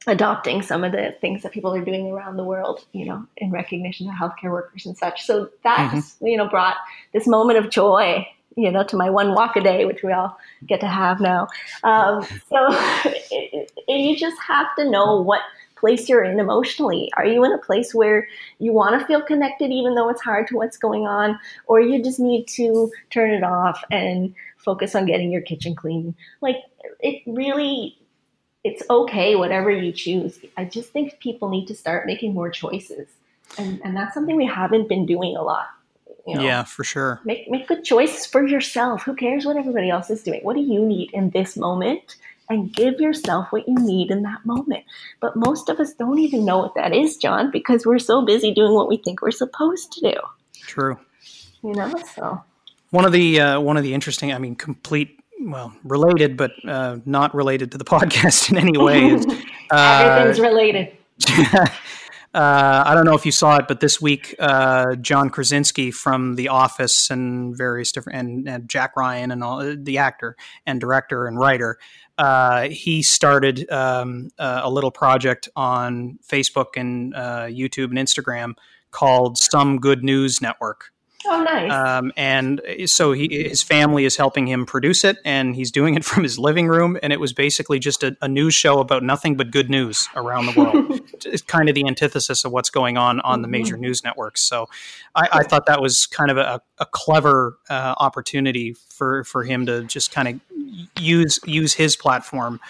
[0.06, 3.50] adopting some of the things that people are doing around the world, you know, in
[3.50, 5.24] recognition of healthcare workers and such.
[5.26, 6.26] So that, mm-hmm.
[6.26, 6.76] you know, brought
[7.12, 10.38] this moment of joy, you know, to my one walk a day, which we all
[10.66, 11.48] get to have now.
[11.84, 12.68] Um, so
[13.04, 15.42] it, it, you just have to know what
[15.76, 17.10] place you're in emotionally.
[17.16, 18.26] Are you in a place where
[18.58, 22.02] you want to feel connected even though it's hard to what's going on, or you
[22.02, 26.14] just need to turn it off and focus on getting your kitchen clean?
[26.40, 26.56] Like
[27.00, 27.96] it really
[28.64, 30.38] it's okay whatever you choose.
[30.57, 33.09] I just think people need to start making more choices.
[33.59, 35.66] And and that's something we haven't been doing a lot.
[36.27, 36.42] You know?
[36.42, 37.20] Yeah, for sure.
[37.25, 39.03] Make make good choices for yourself.
[39.03, 40.40] Who cares what everybody else is doing?
[40.42, 42.16] What do you need in this moment?
[42.49, 44.85] And give yourself what you need in that moment.
[45.20, 48.53] But most of us don't even know what that is, John, because we're so busy
[48.53, 50.14] doing what we think we're supposed to do.
[50.62, 50.99] True.
[51.62, 52.42] You know, so
[52.90, 56.98] one of the uh, one of the interesting, I mean, complete well, related, but uh,
[57.05, 59.07] not related to the podcast in any way.
[59.07, 59.26] Is,
[59.70, 60.96] uh, Everything's related.
[62.33, 66.37] Uh, I don't know if you saw it, but this week, uh, John Krasinski from
[66.37, 71.26] The Office and various different, and, and Jack Ryan and all the actor and director
[71.26, 71.81] and writer,
[72.18, 78.55] uh, he started um, a little project on Facebook and YouTube and Instagram
[78.92, 80.92] called Some Good News Network.
[81.26, 81.70] Oh, nice.
[81.70, 86.04] Um, and so he, his family is helping him produce it, and he's doing it
[86.11, 86.98] from his living room.
[87.02, 90.46] And it was basically just a, a news show about nothing but good news around
[90.46, 91.00] the world.
[91.26, 93.52] it's kind of the antithesis of what's going on on the mm-hmm.
[93.52, 94.42] major news networks.
[94.42, 94.68] So
[95.14, 99.66] I, I thought that was kind of a, a clever uh, opportunity for, for him
[99.66, 100.40] to just kind of
[100.98, 102.61] use use his platform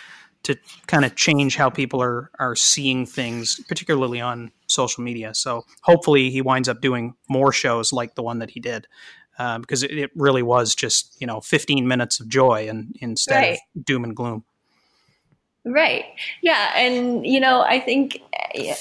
[0.42, 5.34] to kind of change how people are are seeing things, particularly on social media.
[5.34, 8.86] So hopefully he winds up doing more shows like the one that he did.
[9.38, 13.36] Uh, because it, it, really was just you know 15 minutes of joy and instead
[13.36, 13.58] right.
[13.74, 14.44] of doom and gloom
[15.64, 16.04] right
[16.42, 18.20] yeah and you know i think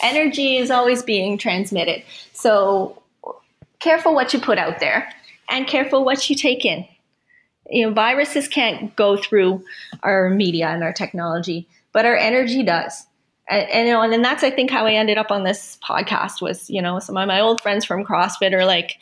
[0.04, 3.02] energy is always being transmitted so
[3.80, 5.10] careful what you put out there
[5.50, 6.86] and careful what you take in
[7.70, 9.64] you know viruses can't go through
[10.04, 13.06] our media and our technology but our energy does.
[13.50, 15.78] And, and, you know and then that's i think how i ended up on this
[15.84, 18.98] podcast was you know some of my old friends from crossfit are like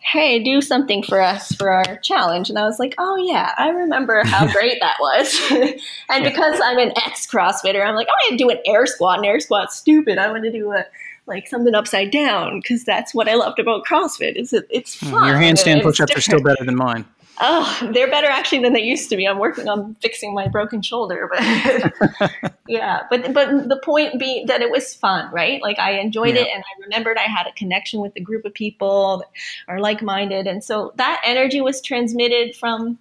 [0.00, 2.50] hey do something for us for our challenge.
[2.50, 5.40] And i was like oh yeah i remember how great that was.
[6.08, 8.86] And because i'm an ex crossfitter i'm like oh, i'm going to do an air
[8.86, 10.18] squat and air squat's stupid.
[10.18, 10.84] I want to do a
[11.26, 15.10] like something upside down because that's what i loved about crossfit is it, it's hmm,
[15.10, 15.28] fun.
[15.28, 17.04] your handstand push-ups are still better than mine
[17.40, 19.26] Oh, they're better actually than they used to be.
[19.26, 23.02] I'm working on fixing my broken shoulder, but yeah.
[23.08, 25.60] But but the point being that it was fun, right?
[25.62, 26.42] Like I enjoyed yeah.
[26.42, 29.28] it, and I remembered I had a connection with a group of people that
[29.72, 32.98] are like minded, and so that energy was transmitted from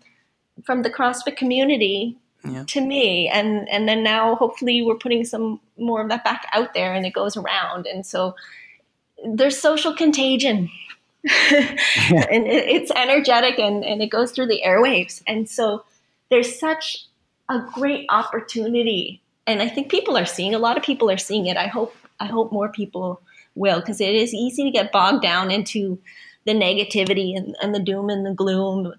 [0.63, 2.17] from the CrossFit community
[2.47, 2.63] yeah.
[2.67, 6.73] to me, and and then now hopefully we're putting some more of that back out
[6.73, 8.35] there, and it goes around, and so
[9.25, 10.69] there's social contagion
[11.29, 15.21] and it's energetic and, and it goes through the airwaves.
[15.27, 15.85] And so
[16.29, 17.05] there's such
[17.49, 19.21] a great opportunity.
[19.45, 21.57] And I think people are seeing, a lot of people are seeing it.
[21.57, 23.21] I hope, I hope more people
[23.53, 25.99] will, because it is easy to get bogged down into
[26.45, 28.93] the negativity and, and the doom and the gloom.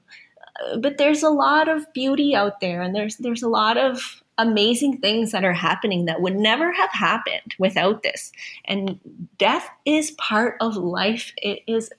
[0.78, 4.98] But there's a lot of beauty out there and there's, there's a lot of amazing
[4.98, 8.32] things that are happening that would never have happened without this.
[8.64, 9.00] And
[9.38, 11.32] death is part of life.
[11.38, 11.90] It is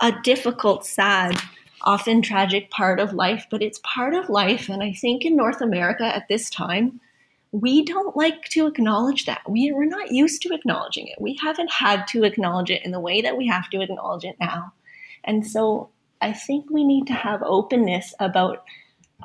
[0.00, 1.40] a difficult, sad,
[1.82, 4.68] often tragic part of life, but it's part of life.
[4.68, 7.00] And I think in North America at this time,
[7.52, 9.48] we don't like to acknowledge that.
[9.48, 11.20] We, we're not used to acknowledging it.
[11.20, 14.36] We haven't had to acknowledge it in the way that we have to acknowledge it
[14.38, 14.72] now.
[15.24, 15.88] And so
[16.20, 18.64] I think we need to have openness about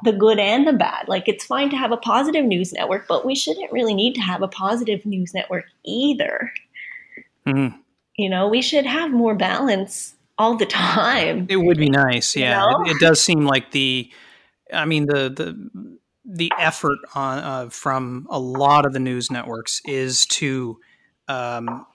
[0.04, 1.08] the good and the bad.
[1.08, 4.22] Like it's fine to have a positive news network, but we shouldn't really need to
[4.22, 6.52] have a positive news network either.
[7.46, 7.78] Mm-hmm.
[8.16, 11.48] You know, we should have more balance all the time.
[11.50, 12.64] It would be nice, yeah.
[12.64, 12.84] You know?
[12.84, 14.12] it, it, does seem like the,
[14.72, 19.82] I mean the the the effort on uh, from a lot of the news networks
[19.86, 20.80] is to,
[21.28, 21.86] um,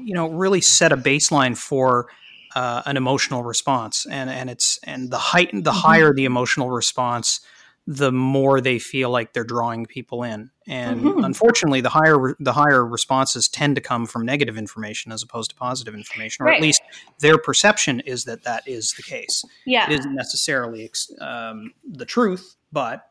[0.00, 2.08] you know, really set a baseline for
[2.54, 5.70] uh, an emotional response, and and it's and the height the mm-hmm.
[5.70, 7.40] higher the emotional response,
[7.86, 10.50] the more they feel like they're drawing people in.
[10.68, 11.24] And mm-hmm.
[11.24, 15.56] unfortunately, the higher the higher responses tend to come from negative information as opposed to
[15.56, 16.56] positive information, or right.
[16.56, 16.80] at least
[17.18, 19.44] their perception is that that is the case.
[19.66, 20.88] Yeah, it isn't necessarily
[21.20, 23.08] um, the truth, but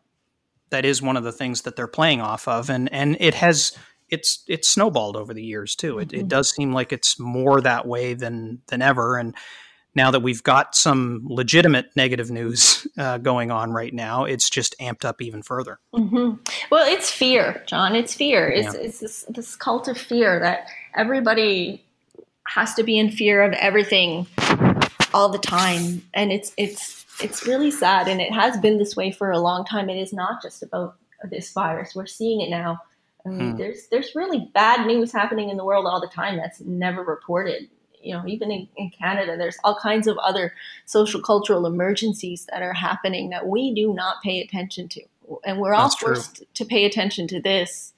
[0.69, 3.77] that is one of the things that they're playing off of, and and it has
[4.09, 5.99] it's it's snowballed over the years too.
[5.99, 6.21] It, mm-hmm.
[6.21, 9.35] it does seem like it's more that way than than ever, and
[9.95, 14.75] now that we've got some legitimate negative news uh, going on right now, it's just
[14.79, 15.79] amped up even further.
[15.93, 16.41] Mm-hmm.
[16.69, 17.95] Well, it's fear, John.
[17.95, 18.49] It's fear.
[18.49, 18.81] It's, yeah.
[18.81, 21.83] it's this, this cult of fear that everybody
[22.47, 24.27] has to be in fear of everything
[25.13, 29.11] all the time, and it's it's it's really sad, and it has been this way
[29.11, 29.89] for a long time.
[29.89, 30.95] It is not just about
[31.29, 31.95] this virus.
[31.95, 32.79] We're seeing it now.
[33.25, 33.57] I mean, hmm.
[33.57, 37.69] there's there's really bad news happening in the world all the time that's never reported
[38.03, 40.53] you know, even in, in Canada, there's all kinds of other
[40.85, 45.01] social cultural emergencies that are happening that we do not pay attention to.
[45.45, 46.45] And we're all That's forced true.
[46.53, 47.93] to pay attention to this.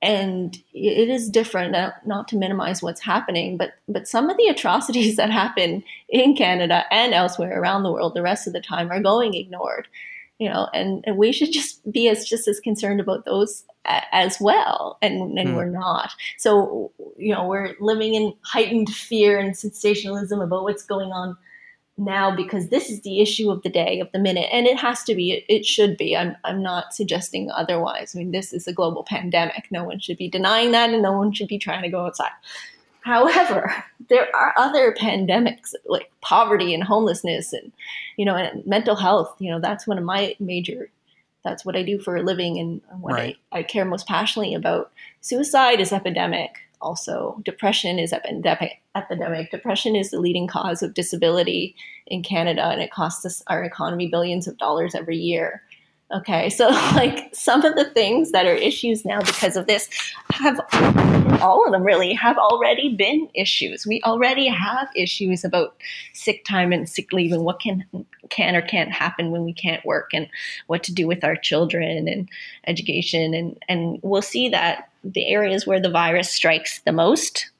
[0.00, 4.46] And it is different, uh, not to minimize what's happening, but but some of the
[4.46, 8.90] atrocities that happen in Canada and elsewhere around the world the rest of the time
[8.90, 9.88] are going ignored
[10.38, 14.40] you know, and, and we should just be as just as concerned about those as
[14.40, 15.56] well, and and mm.
[15.56, 16.12] we're not.
[16.36, 21.36] So you know, we're living in heightened fear and sensationalism about what's going on
[21.98, 25.02] now because this is the issue of the day of the minute and it has
[25.02, 28.68] to be it, it, should be I'm, I'm not suggesting otherwise i mean this is
[28.68, 31.82] a global pandemic no one should be denying that and no one should be trying
[31.82, 32.30] to go outside
[33.08, 33.72] However,
[34.10, 37.72] there are other pandemics like poverty and homelessness and
[38.18, 39.34] you know and mental health.
[39.38, 40.90] You know that's one of my major.
[41.42, 43.36] That's what I do for a living and what right.
[43.50, 44.92] I, I care most passionately about.
[45.22, 46.58] Suicide is epidemic.
[46.82, 48.82] Also, depression is epidemic.
[48.94, 49.50] Epidemic.
[49.50, 51.74] Depression is the leading cause of disability
[52.06, 55.62] in Canada, and it costs us our economy billions of dollars every year.
[56.10, 59.88] Okay, so like some of the things that are issues now because of this
[60.30, 60.60] have
[61.42, 63.86] all of them really have already been issues.
[63.86, 65.76] We already have issues about
[66.14, 67.84] sick time and sick leave and what can
[68.30, 70.28] can or can't happen when we can't work and
[70.66, 72.28] what to do with our children and
[72.66, 77.50] education and and we'll see that the areas where the virus strikes the most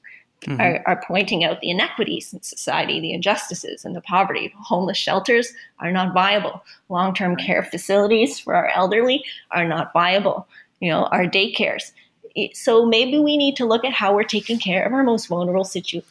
[0.41, 0.59] mm-hmm.
[0.59, 4.53] are, are pointing out the inequities in society, the injustices, and the poverty.
[4.57, 6.63] Homeless shelters are not viable.
[6.89, 10.47] Long term care facilities for our elderly are not viable.
[10.79, 11.91] You know, our daycares.
[12.53, 15.65] So maybe we need to look at how we're taking care of our most vulnerable
[15.65, 16.03] situ-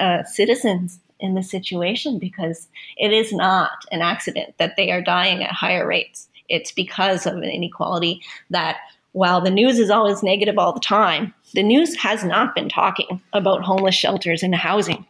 [0.00, 5.42] uh, citizens in this situation because it is not an accident that they are dying
[5.42, 6.28] at higher rates.
[6.48, 8.78] It's because of an inequality that
[9.12, 13.20] while the news is always negative all the time, the news has not been talking
[13.32, 15.06] about homeless shelters and housing.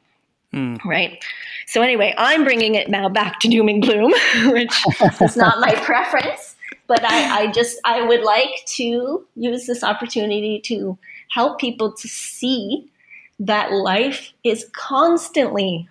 [0.53, 0.83] Mm.
[0.85, 1.23] Right.
[1.67, 4.13] So, anyway, I'm bringing it now back to doom and gloom,
[4.53, 4.75] which
[5.21, 6.57] is not my preference.
[6.87, 10.97] But I, I just, I would like to use this opportunity to
[11.31, 12.91] help people to see
[13.39, 15.89] that life is constantly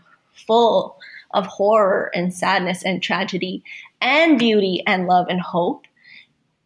[0.48, 0.98] full
[1.32, 3.64] of horror and sadness and tragedy
[4.02, 5.87] and beauty and love and hope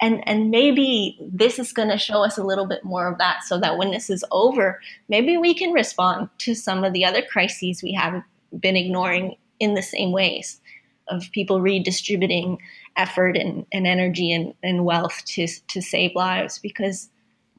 [0.02, 3.44] and and maybe this is going to show us a little bit more of that
[3.44, 7.22] so that when this is over maybe we can respond to some of the other
[7.22, 8.24] crises we have
[8.60, 10.60] been ignoring in the same ways
[11.08, 12.58] of people redistributing
[12.98, 17.10] effort and, and energy and, and wealth to, to save lives because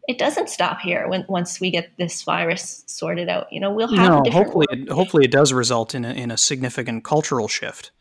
[0.08, 3.52] it doesn't stop here when once we get this virus sorted out.
[3.52, 6.36] You know we'll have no, hopefully it, hopefully it does result in a, in a
[6.36, 7.92] significant cultural shift.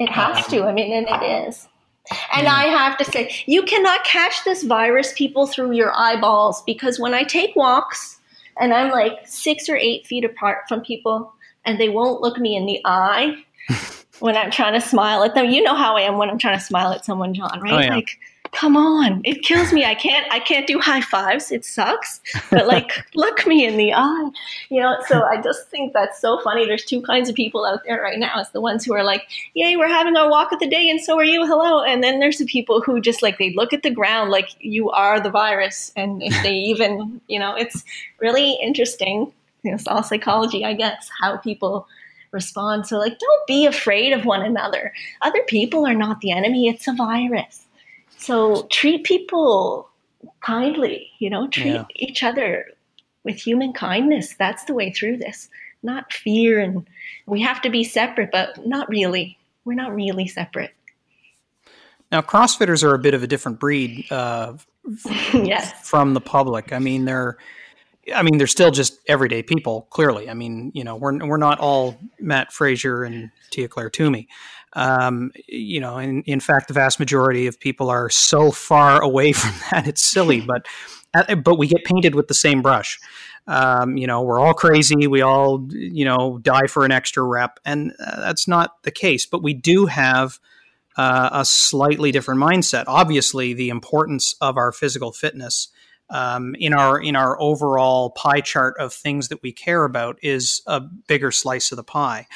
[0.00, 0.64] It has um, to.
[0.64, 1.68] I mean and it is
[2.10, 7.00] and I have to say, you cannot catch this virus, people, through your eyeballs because
[7.00, 8.20] when I take walks
[8.58, 11.32] and I'm like six or eight feet apart from people
[11.64, 13.42] and they won't look me in the eye
[14.20, 16.58] when I'm trying to smile at them, you know how I am when I'm trying
[16.58, 17.72] to smile at someone, John, right?
[17.72, 17.94] Oh, yeah.
[17.94, 18.18] Like,
[18.54, 19.20] come on.
[19.24, 19.84] It kills me.
[19.84, 21.50] I can't i can't do high fives.
[21.50, 22.20] It sucks.
[22.50, 24.30] But like look me in the eye.
[24.70, 26.64] You know so i just think that's so funny.
[26.64, 28.40] There's two kinds of people out there right now.
[28.40, 31.00] It's the ones who are like yay we're having our walk of the day and
[31.00, 31.46] so are you.
[31.46, 31.82] Hello.
[31.82, 34.90] And then there's the people who just like they look at the ground like you
[34.90, 35.92] are the virus.
[35.96, 37.84] And if they even you know it's
[38.20, 39.32] really interesting
[39.62, 41.86] you know, it's all psychology i guess how people
[42.32, 44.92] respond so like don't be afraid of one another.
[45.22, 46.68] Other people are not the enemy.
[46.68, 47.63] It's a virus
[48.18, 49.90] so treat people
[50.40, 51.84] kindly, you know, treat yeah.
[51.94, 52.66] each other
[53.24, 54.34] with human kindness.
[54.38, 55.48] That's the way through this,
[55.82, 56.60] not fear.
[56.60, 56.86] And
[57.26, 59.38] we have to be separate, but not really.
[59.64, 60.72] We're not really separate.
[62.12, 64.54] Now, CrossFitters are a bit of a different breed uh,
[65.32, 65.72] yes.
[65.88, 66.72] from the public.
[66.72, 67.38] I mean, they're
[68.14, 69.86] I mean, they're still just everyday people.
[69.90, 74.28] Clearly, I mean, you know, we're we're not all Mat Fraser and Tia-Clair Toomey.
[74.74, 79.32] Um, you know, in, in fact, the vast majority of people are so far away
[79.32, 80.40] from that it's silly.
[80.40, 80.66] But
[81.14, 82.98] uh, but we get painted with the same brush.
[83.46, 85.06] Um, you know, we're all crazy.
[85.06, 89.26] We all you know die for an extra rep, and uh, that's not the case.
[89.26, 90.38] But we do have.
[90.96, 92.84] Uh, a slightly different mindset.
[92.86, 95.66] Obviously, the importance of our physical fitness
[96.10, 100.62] um, in our in our overall pie chart of things that we care about is
[100.66, 102.28] a bigger slice of the pie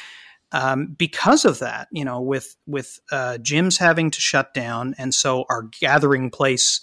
[0.53, 5.14] um, because of that, you know, with with uh, gyms having to shut down, and
[5.14, 6.80] so our gathering place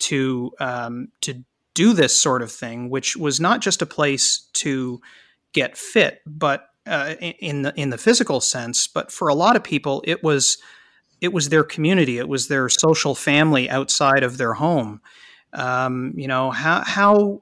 [0.00, 1.44] to um, to
[1.74, 5.00] do this sort of thing, which was not just a place to
[5.52, 9.62] get fit, but uh, in the in the physical sense, but for a lot of
[9.62, 10.58] people, it was
[11.20, 15.00] it was their community, it was their social family outside of their home.
[15.52, 17.41] Um, you know how how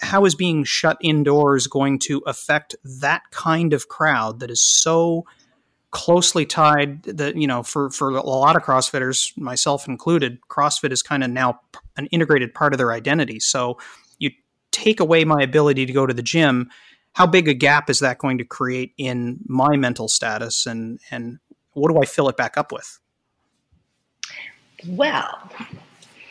[0.00, 5.24] how is being shut indoors going to affect that kind of crowd that is so
[5.90, 11.02] closely tied that you know for for a lot of crossfitters myself included crossfit is
[11.02, 11.60] kind of now
[11.96, 13.40] an integrated part of their identity.
[13.40, 13.78] So
[14.18, 14.30] you
[14.70, 16.70] take away my ability to go to the gym
[17.12, 21.38] how big a gap is that going to create in my mental status and and
[21.72, 22.98] what do i fill it back up with?
[24.86, 25.50] Well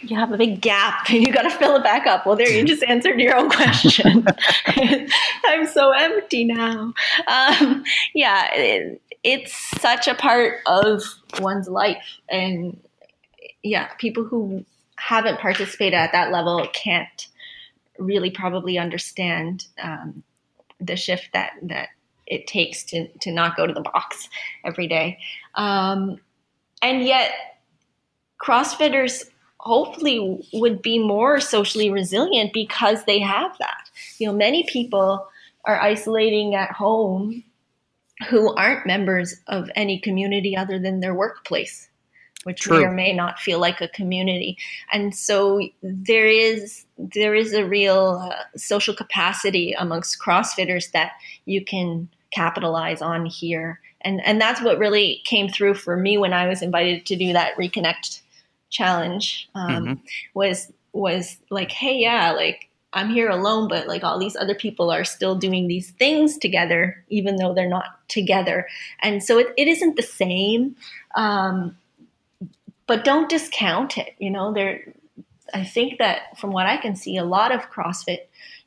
[0.01, 2.25] you have a big gap and you got to fill it back up.
[2.25, 4.25] Well, there you just answered your own question.
[5.45, 6.93] I'm so empty now.
[7.27, 7.83] Um,
[8.13, 11.03] yeah, it, it's such a part of
[11.39, 12.19] one's life.
[12.29, 12.79] And
[13.63, 14.65] yeah, people who
[14.97, 17.27] haven't participated at that level can't
[17.97, 20.23] really probably understand um,
[20.79, 21.89] the shift that, that
[22.25, 24.29] it takes to, to not go to the box
[24.63, 25.17] every day.
[25.55, 26.19] Um,
[26.81, 27.31] and yet,
[28.41, 29.29] CrossFitters
[29.59, 33.89] hopefully would be more socially resilient because they have that.
[34.17, 35.27] You know, many people
[35.65, 37.43] are isolating at home
[38.29, 41.89] who aren't members of any community other than their workplace,
[42.43, 42.79] which True.
[42.79, 44.57] may or may not feel like a community.
[44.91, 51.13] And so there is there is a real uh, social capacity amongst CrossFitters that
[51.45, 53.79] you can capitalize on here.
[54.01, 57.33] And and that's what really came through for me when I was invited to do
[57.33, 58.21] that reconnect
[58.69, 59.93] challenge um, mm-hmm.
[60.33, 64.89] was was like, hey, yeah, like I'm here alone, but like all these other people
[64.89, 68.67] are still doing these things together, even though they're not together.
[69.01, 70.75] And so it, it isn't the same.
[71.15, 71.77] Um,
[72.87, 74.15] but don't discount it.
[74.17, 74.93] You know, there.
[75.53, 78.19] I think that from what I can see, a lot of CrossFit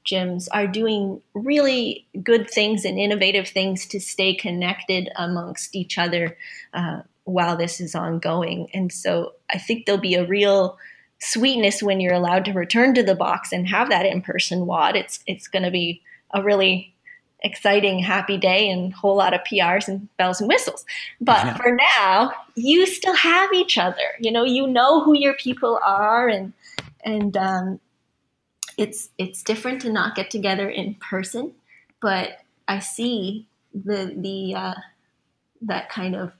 [0.05, 6.37] gyms are doing really good things and innovative things to stay connected amongst each other.
[6.75, 8.69] Uh, while this is ongoing.
[8.75, 10.79] And so I think there'll be a real
[11.21, 14.97] sweetness when you're allowed to return to the box and have that in-person WOD.
[14.97, 16.03] It's it's going to be
[16.33, 16.93] a really
[17.43, 20.85] exciting, happy day and whole lot of PRs and bells and whistles.
[21.21, 24.17] But for now, you still have each other.
[24.21, 26.53] You know, you know who your people are, and
[27.05, 27.81] and um,
[28.77, 31.53] it's it's different to not get together in person.
[32.01, 34.75] But I see the the uh,
[35.63, 36.33] that kind of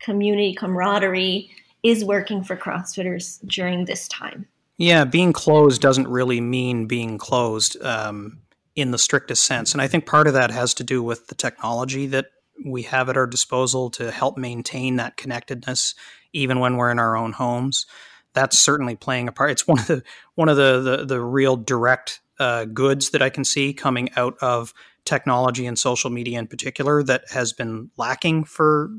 [0.00, 1.50] community camaraderie
[1.82, 4.46] is working for CrossFitters during this time.
[4.76, 8.38] Yeah, being closed doesn't really mean being closed um,
[8.74, 9.72] in the strictest sense.
[9.72, 12.26] And I think part of that has to do with the technology that
[12.64, 15.94] we have at our disposal to help maintain that connectedness,
[16.32, 17.86] even when we're in our own homes.
[18.32, 19.50] That's certainly playing a part.
[19.50, 20.02] It's one of the
[20.34, 24.36] one of the the, the real direct uh, goods that I can see coming out
[24.40, 24.72] of
[25.04, 28.90] technology and social media in particular that has been lacking for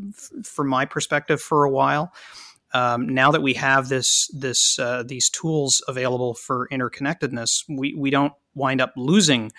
[0.43, 2.13] from my perspective for a while.
[2.73, 8.09] Um, now that we have this this uh, these tools available for interconnectedness, we we
[8.09, 9.51] don't wind up losing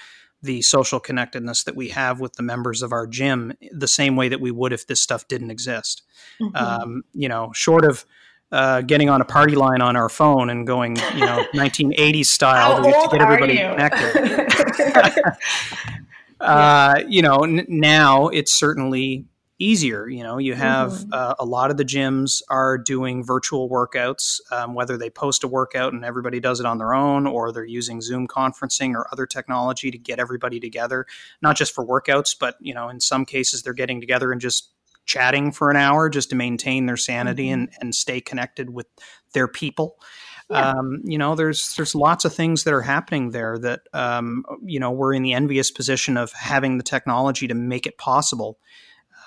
[0.42, 4.28] the social connectedness that we have with the members of our gym the same way
[4.28, 6.02] that we would if this stuff didn't exist.
[6.40, 6.56] Mm-hmm.
[6.56, 8.04] Um, you know, short of
[8.52, 12.82] uh, getting on a party line on our phone and going, you know, 1980s style
[12.82, 15.32] to, to, get everybody connected.
[16.42, 19.26] uh, you know, n- now it's certainly
[19.58, 20.08] easier.
[20.08, 21.10] You know, you have mm-hmm.
[21.12, 25.48] uh, a lot of the gyms are doing virtual workouts, um, whether they post a
[25.48, 29.26] workout and everybody does it on their own, or they're using Zoom conferencing or other
[29.26, 31.06] technology to get everybody together,
[31.40, 34.72] not just for workouts, but you know, in some cases they're getting together and just
[35.04, 37.54] chatting for an hour just to maintain their sanity mm-hmm.
[37.54, 38.86] and, and stay connected with
[39.32, 39.96] their people.
[40.54, 44.80] Um, you know, there's there's lots of things that are happening there that um, you
[44.80, 48.58] know we're in the envious position of having the technology to make it possible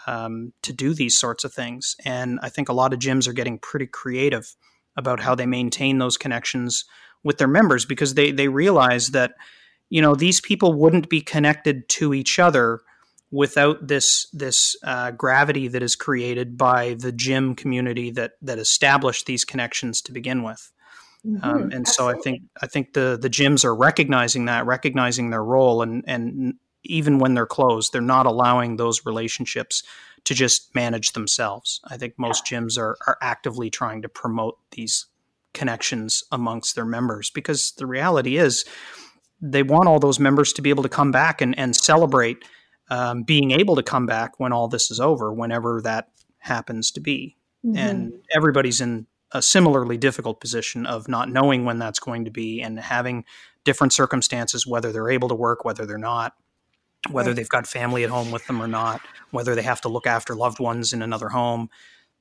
[0.07, 1.95] um, to do these sorts of things.
[2.05, 4.55] And I think a lot of gyms are getting pretty creative
[4.95, 6.85] about how they maintain those connections
[7.23, 9.33] with their members because they they realize that
[9.89, 12.81] you know these people wouldn't be connected to each other
[13.31, 19.25] without this this uh, gravity that is created by the gym community that that established
[19.25, 20.71] these connections to begin with.
[21.25, 21.91] Mm-hmm, um, and absolutely.
[21.93, 26.03] so I think I think the the gyms are recognizing that, recognizing their role, and
[26.07, 29.83] and even when they're closed, they're not allowing those relationships
[30.25, 31.79] to just manage themselves.
[31.85, 35.07] I think most gyms are are actively trying to promote these
[35.53, 38.65] connections amongst their members because the reality is
[39.41, 42.43] they want all those members to be able to come back and, and celebrate
[42.89, 46.09] um, being able to come back when all this is over, whenever that
[46.39, 47.35] happens to be.
[47.65, 47.77] Mm-hmm.
[47.77, 52.61] And everybody's in a similarly difficult position of not knowing when that's going to be
[52.61, 53.25] and having
[53.65, 56.35] different circumstances, whether they're able to work, whether they're not,
[57.11, 57.35] whether right.
[57.35, 60.35] they've got family at home with them or not, whether they have to look after
[60.35, 61.69] loved ones in another home.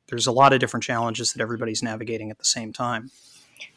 [0.08, 3.12] There's a lot of different challenges that everybody's navigating at the same time.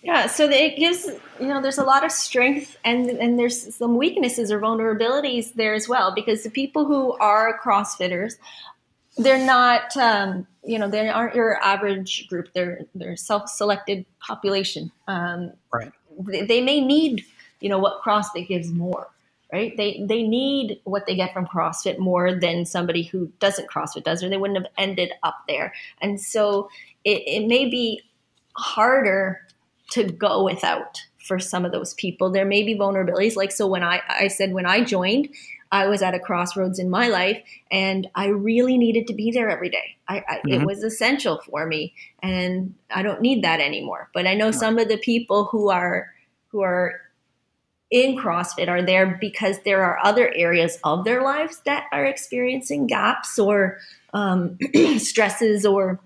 [0.02, 1.06] Yeah, so it gives
[1.40, 5.76] you know there's a lot of strength and and there's some weaknesses or vulnerabilities there
[5.76, 8.34] as well because the people who are CrossFitters,
[9.18, 12.54] they're not um, you know they aren't your average group.
[12.54, 14.92] They're they're self-selected population.
[15.08, 15.92] Um, right.
[16.20, 17.26] They, they may need
[17.60, 19.08] you know what CrossFit gives more.
[19.52, 19.76] Right.
[19.78, 24.24] They they need what they get from CrossFit more than somebody who doesn't CrossFit does,
[24.24, 25.74] or they wouldn't have ended up there.
[26.02, 26.70] And so
[27.06, 28.02] it, it may be
[28.58, 29.42] harder
[29.92, 32.30] to go without for some of those people.
[32.30, 33.36] There may be vulnerabilities.
[33.36, 35.30] Like, so when I, I said, when I joined,
[35.72, 37.42] I was at a crossroads in my life
[37.72, 39.98] and I really needed to be there every day.
[40.08, 40.50] I, I mm-hmm.
[40.50, 41.94] It was essential for me
[42.24, 44.10] and I don't need that anymore.
[44.14, 46.14] But I know some of the people who are,
[46.48, 47.02] who are
[47.90, 52.88] in CrossFit are there because there are other areas of their lives that are experiencing
[52.88, 53.78] gaps or
[54.14, 54.58] um,
[54.98, 56.00] stresses or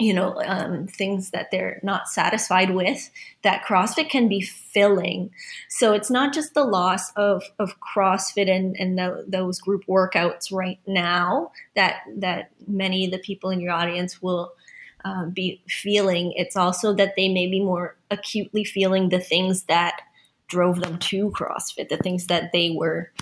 [0.00, 3.10] you know um, things that they're not satisfied with
[3.42, 5.30] that crossfit can be filling.
[5.68, 10.52] So it's not just the loss of, of crossfit and, and the, those group workouts
[10.52, 14.52] right now that that many of the people in your audience will
[15.04, 16.32] uh, be feeling.
[16.36, 20.00] It's also that they may be more acutely feeling the things that
[20.48, 23.12] drove them to crossfit the things that they were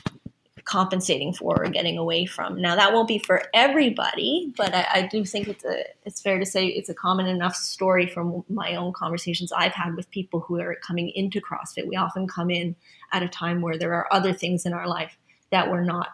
[0.68, 2.60] compensating for or getting away from.
[2.60, 6.38] Now that won't be for everybody, but I, I, do think it's a it's fair
[6.38, 10.40] to say it's a common enough story from my own conversations I've had with people
[10.40, 11.86] who are coming into CrossFit.
[11.86, 12.76] We often come in
[13.12, 15.16] at a time where there are other things in our life
[15.50, 16.08] that we're not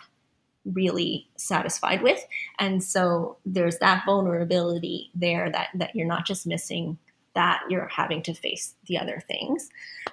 [0.65, 2.25] really satisfied with.
[2.61, 6.97] And so there's that vulnerability there that that you're not just missing
[7.35, 9.69] that you're having to face the other things.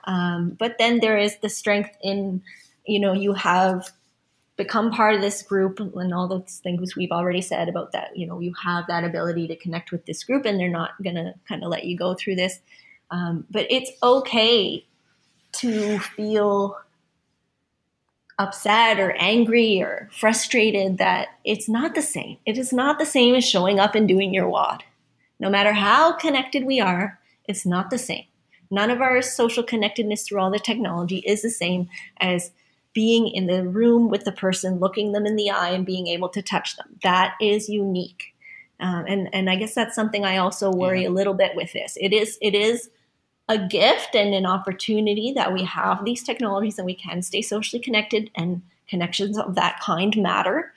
[0.06, 2.42] Um, but then there is the strength in,
[2.88, 3.92] you know, you have
[4.64, 8.28] become part of this group and all those things we've already said about that you
[8.28, 11.34] know you have that ability to connect with this group and they're not going to
[11.48, 12.60] kind of let you go through this.
[13.10, 14.86] Um, but it's okay
[15.54, 16.78] to feel
[18.40, 22.38] upset or angry or frustrated that it's not the same.
[22.46, 24.84] It is not the same as showing up and doing your WOD
[25.40, 28.26] no matter how connected we are it's not the same.
[28.70, 32.52] None of our social connectedness through all the technology is the same as
[32.94, 36.30] being in the room with the person, looking them in the eye, and being able
[36.30, 37.00] to touch them.
[37.04, 38.34] That is unique.
[38.80, 41.10] Um, and and I guess that's something I also worry yeah.
[41.10, 41.98] a little bit with this.
[42.02, 42.90] It is it is
[43.48, 47.82] a gift and an opportunity that we have these technologies and we can stay socially
[47.82, 50.74] connected and connections of that kind matter.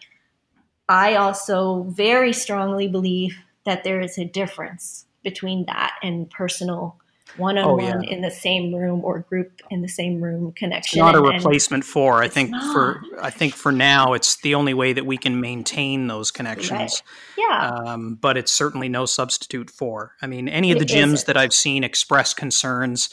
[0.89, 6.99] I also very strongly believe that there is a difference between that and personal
[7.37, 10.99] one on one in the same room or group in the same room connection.
[10.99, 12.22] It's not a replacement for.
[12.22, 12.72] I think not.
[12.72, 16.70] for I think for now it's the only way that we can maintain those connections.
[16.70, 17.03] Right.
[17.37, 17.70] Yeah.
[17.70, 20.12] Um, but it's certainly no substitute for.
[20.22, 21.26] I mean, any of the gyms isn't.
[21.26, 23.11] that I've seen express concerns.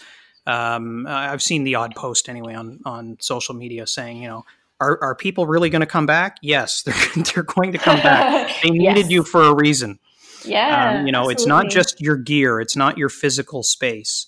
[0.47, 4.45] Um, I've seen the odd post anyway on on social media saying, you know,
[4.81, 6.37] are, are people really going to come back?
[6.41, 8.51] Yes, they're, they're going to come back.
[8.63, 9.09] They needed yes.
[9.09, 9.99] you for a reason.
[10.45, 10.99] Yeah.
[10.99, 11.33] Um, you know, absolutely.
[11.33, 14.27] it's not just your gear, it's not your physical space.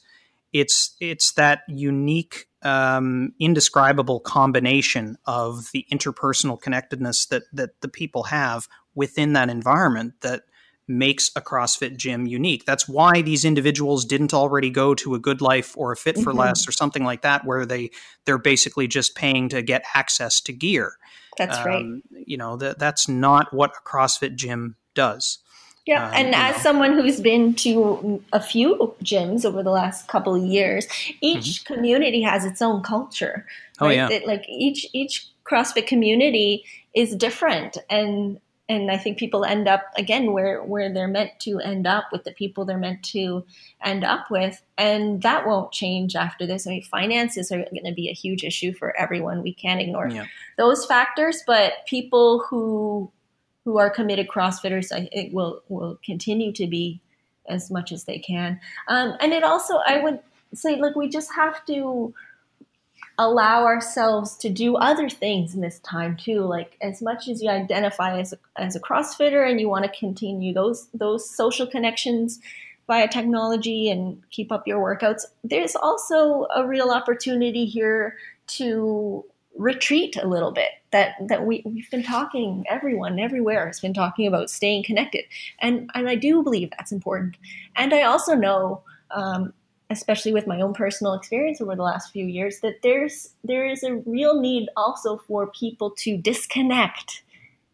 [0.51, 8.23] It's it's that unique um, indescribable combination of the interpersonal connectedness that that the people
[8.23, 10.43] have within that environment that
[10.87, 12.65] makes a CrossFit gym unique.
[12.65, 16.39] That's why these individuals didn't already go to a GoodLife or a Fit for mm-hmm.
[16.39, 17.91] Less or something like that, where they
[18.25, 20.97] they're basically just paying to get access to gear.
[21.37, 21.85] That's um, right.
[22.25, 25.39] You know that that's not what a CrossFit gym does.
[25.85, 26.61] Yeah, um, and as know.
[26.61, 30.87] someone who's been to a few gyms over the last couple of years,
[31.19, 31.73] each mm-hmm.
[31.73, 33.45] community has its own culture.
[33.81, 33.95] Oh, right?
[33.95, 36.63] Yeah, it, like each each CrossFit community
[36.93, 41.59] is different, and and I think people end up again where where they're meant to
[41.59, 43.43] end up with the people they're meant to
[43.83, 46.65] end up with, and that won't change after this.
[46.65, 49.43] I mean, finances are going to be a huge issue for everyone.
[49.43, 50.25] We can't ignore yeah.
[50.57, 53.11] those factors, but people who
[53.65, 57.01] who are committed CrossFitters, I think will will continue to be
[57.47, 58.59] as much as they can.
[58.87, 60.19] Um, and it also, I would
[60.53, 62.13] say, look, we just have to
[63.17, 66.41] allow ourselves to do other things in this time too.
[66.41, 69.99] Like as much as you identify as a, as a CrossFitter and you want to
[69.99, 72.39] continue those those social connections
[72.87, 78.15] via technology and keep up your workouts, there's also a real opportunity here
[78.47, 79.23] to
[79.55, 84.27] retreat a little bit that that we, we've been talking everyone everywhere has been talking
[84.27, 85.25] about staying connected.
[85.59, 87.37] And and i do believe that's important.
[87.75, 88.81] And i also know
[89.11, 89.53] um,
[89.89, 93.83] especially with my own personal experience over the last few years that there's there is
[93.83, 97.22] a real need also for people to disconnect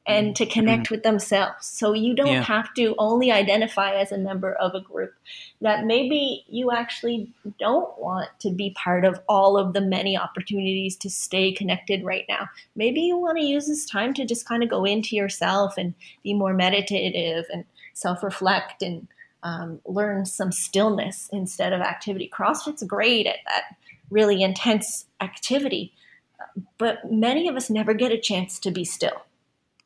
[0.09, 0.95] and to connect mm-hmm.
[0.95, 1.67] with themselves.
[1.67, 2.41] So you don't yeah.
[2.41, 5.13] have to only identify as a member of a group
[5.61, 10.95] that maybe you actually don't want to be part of all of the many opportunities
[10.97, 12.49] to stay connected right now.
[12.75, 15.93] Maybe you want to use this time to just kind of go into yourself and
[16.23, 19.07] be more meditative and self reflect and
[19.43, 22.29] um, learn some stillness instead of activity.
[22.33, 23.63] CrossFit's great at that
[24.09, 25.93] really intense activity,
[26.77, 29.21] but many of us never get a chance to be still.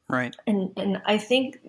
[0.10, 0.36] Right.
[0.45, 1.60] And and I think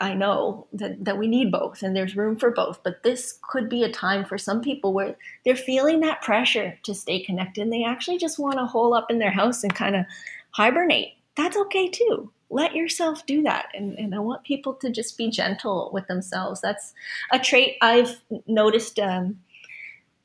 [0.00, 3.68] I know that, that we need both and there's room for both, but this could
[3.68, 7.72] be a time for some people where they're feeling that pressure to stay connected and
[7.72, 10.04] they actually just want to hole up in their house and kind of
[10.50, 11.14] hibernate.
[11.34, 12.30] That's okay too.
[12.50, 13.68] Let yourself do that.
[13.74, 16.60] And, and I want people to just be gentle with themselves.
[16.60, 16.92] That's
[17.32, 19.40] a trait I've noticed um,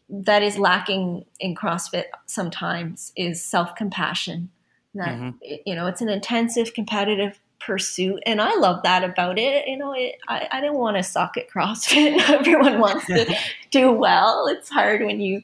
[0.09, 4.49] that is lacking in CrossFit sometimes is self-compassion.
[4.95, 5.55] That mm-hmm.
[5.65, 9.93] you know, it's an intensive competitive pursuit and i love that about it you know
[9.93, 13.35] it, I, I didn't want to suck at crossfit everyone wants to
[13.71, 15.41] do well it's hard when you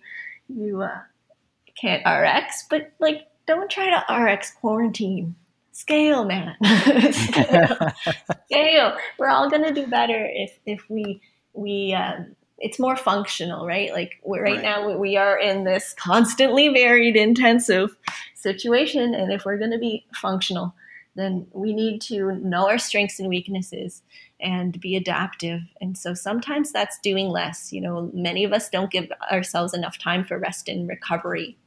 [0.47, 0.99] you uh,
[1.75, 5.35] can't rx but like don't try to rx quarantine.
[5.71, 6.55] Scale man.
[7.11, 7.77] Scale.
[8.45, 11.19] scale we're all going to do better if if we
[11.53, 13.91] we um, it's more functional right?
[13.91, 14.61] Like right, right.
[14.61, 17.97] now we are in this constantly varied intensive
[18.35, 20.75] situation and if we're going to be functional
[21.19, 24.01] then we need to know our strengths and weaknesses
[24.39, 25.61] and be adaptive.
[25.81, 27.73] And so sometimes that's doing less.
[27.73, 31.57] You know, many of us don't give ourselves enough time for rest and recovery.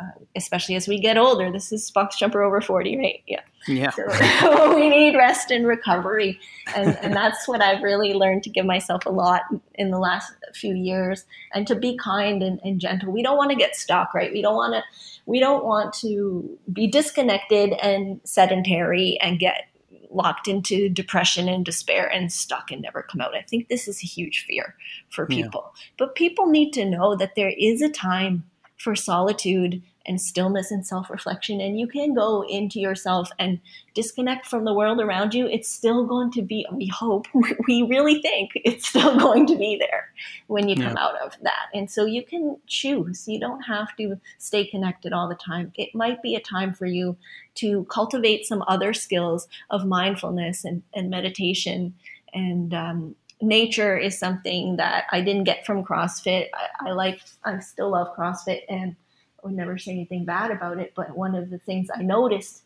[0.00, 1.52] Uh, especially as we get older.
[1.52, 3.22] This is box jumper over 40, right?
[3.26, 3.40] Yeah.
[3.66, 3.90] Yeah.
[3.90, 6.40] So we need rest and recovery.
[6.74, 9.42] And, and that's what I've really learned to give myself a lot
[9.74, 13.12] in the last few years and to be kind and, and gentle.
[13.12, 14.32] We don't want to get stuck, right?
[14.32, 14.82] We don't want to,
[15.30, 19.68] we don't want to be disconnected and sedentary and get
[20.10, 23.36] locked into depression and despair and stuck and never come out.
[23.36, 24.74] I think this is a huge fear
[25.08, 25.72] for people.
[25.72, 25.82] Yeah.
[25.98, 28.42] But people need to know that there is a time
[28.76, 31.60] for solitude and stillness and self reflection.
[31.60, 33.60] And you can go into yourself and
[33.94, 35.46] disconnect from the world around you.
[35.46, 37.26] It's still going to be, we hope,
[37.68, 40.12] we really think it's still going to be there
[40.46, 41.04] when you come yeah.
[41.04, 41.66] out of that.
[41.74, 43.28] And so you can choose.
[43.28, 45.72] You don't have to stay connected all the time.
[45.76, 47.16] It might be a time for you
[47.56, 51.94] to cultivate some other skills of mindfulness and, and meditation
[52.32, 56.48] and um, nature is something that I didn't get from CrossFit.
[56.54, 58.96] I, I like, I still love CrossFit and
[59.44, 60.92] would never say anything bad about it.
[60.94, 62.64] But one of the things I noticed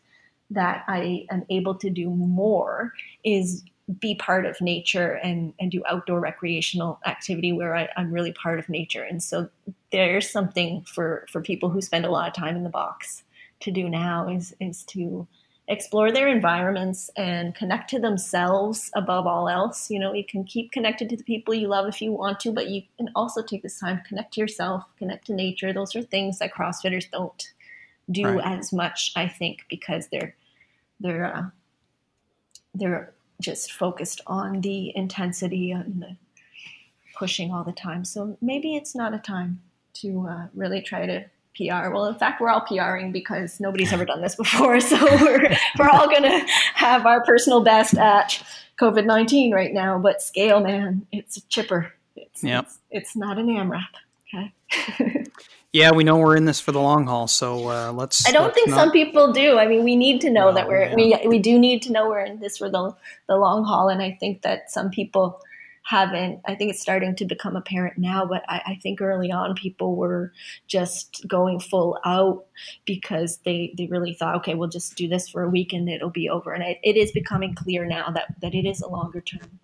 [0.51, 3.63] that I am able to do more is
[3.99, 8.57] be part of nature and, and do outdoor recreational activity where I, I'm really part
[8.57, 9.03] of nature.
[9.03, 9.49] And so
[9.91, 13.23] there's something for, for people who spend a lot of time in the box
[13.59, 15.27] to do now is, is to
[15.67, 19.89] explore their environments and connect to themselves above all else.
[19.89, 22.51] You know, you can keep connected to the people you love if you want to,
[22.51, 25.73] but you can also take this time connect to yourself, connect to nature.
[25.73, 27.43] Those are things that CrossFitters don't
[28.11, 28.59] do right.
[28.59, 30.35] as much, I think, because they're
[30.99, 31.45] they're uh,
[32.75, 36.15] they're just focused on the intensity and the
[37.15, 38.05] pushing all the time.
[38.05, 39.61] So maybe it's not a time
[39.95, 41.25] to uh, really try to
[41.55, 41.89] PR.
[41.89, 44.79] Well, in fact, we're all PRing because nobody's ever done this before.
[44.79, 48.41] So we're, we're all going to have our personal best at
[48.79, 49.97] COVID 19 right now.
[49.97, 51.93] But scale, man, it's a chipper.
[52.15, 52.65] It's, yep.
[52.65, 53.81] it's, it's not an AMRAP.
[54.33, 55.25] Okay.
[55.73, 57.27] yeah, we know we're in this for the long haul.
[57.27, 58.27] So uh, let's.
[58.27, 58.75] I don't let's think not...
[58.77, 59.57] some people do.
[59.57, 61.21] I mean, we need to know well, that we're, yeah.
[61.23, 62.95] we, we do need to know we're in this for the,
[63.27, 63.89] the long haul.
[63.89, 65.41] And I think that some people
[65.85, 69.53] haven't i think it's starting to become apparent now but I, I, think early on
[69.53, 70.33] people were
[70.67, 72.45] just going full out
[72.85, 76.09] because they they really thought okay we'll just do this for a week and it'll
[76.09, 76.53] be over.
[76.53, 79.59] And it, it is becoming clear now that that it is a longer term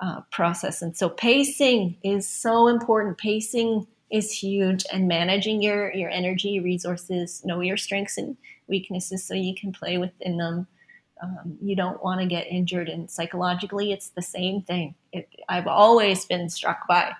[0.00, 0.82] uh, process.
[0.82, 3.18] And so pacing is so important.
[3.18, 8.36] Pacing is huge and managing your your energy resources know your strengths and
[8.66, 10.66] weaknesses so you can play within them
[11.22, 14.94] um, you don't want to get injured and psychologically it's the same thing.
[15.12, 17.12] It, i've always been struck by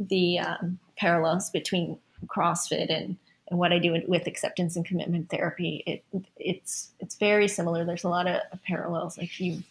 [0.00, 3.16] the um, parallels between crossfit and,
[3.48, 5.82] and what i do with acceptance and commitment therapy.
[5.86, 6.04] It,
[6.36, 7.84] it's it's very similar.
[7.84, 9.18] There's a lot of parallels.
[9.18, 9.62] Like you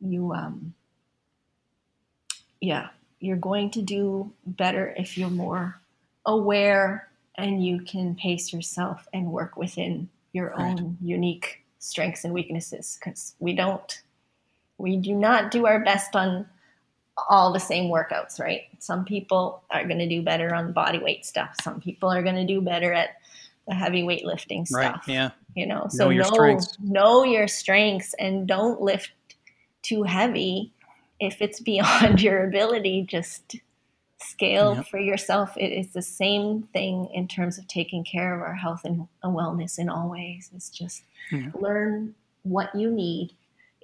[0.00, 0.74] you um
[2.60, 2.88] yeah
[3.20, 5.80] you're going to do better if you're more
[6.26, 10.78] aware and you can pace yourself and work within your right.
[10.78, 14.02] own unique strengths and weaknesses because we don't
[14.78, 16.46] we do not do our best on
[17.28, 18.62] all the same workouts right?
[18.78, 21.54] Some people are going to do better on body weight stuff.
[21.62, 23.16] Some people are going to do better at
[23.66, 25.30] the heavy weightlifting stuff right, yeah.
[25.54, 25.86] you know?
[25.90, 26.78] So know your, know, strengths.
[26.80, 29.10] know your strengths and don't lift
[29.82, 30.72] too heavy
[31.20, 33.56] if it's beyond your ability just
[34.18, 34.86] scale yep.
[34.88, 35.56] for yourself.
[35.56, 39.78] It is the same thing in terms of taking care of our health and wellness
[39.78, 40.50] in all ways.
[40.54, 41.02] It's just
[41.54, 43.32] learn what you need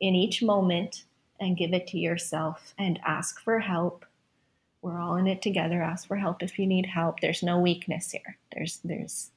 [0.00, 1.04] in each moment
[1.40, 4.04] and give it to yourself and ask for help.
[4.80, 5.82] We're all in it together.
[5.82, 7.20] Ask for help if you need help.
[7.20, 8.36] There's no weakness here.
[8.52, 9.30] There's there's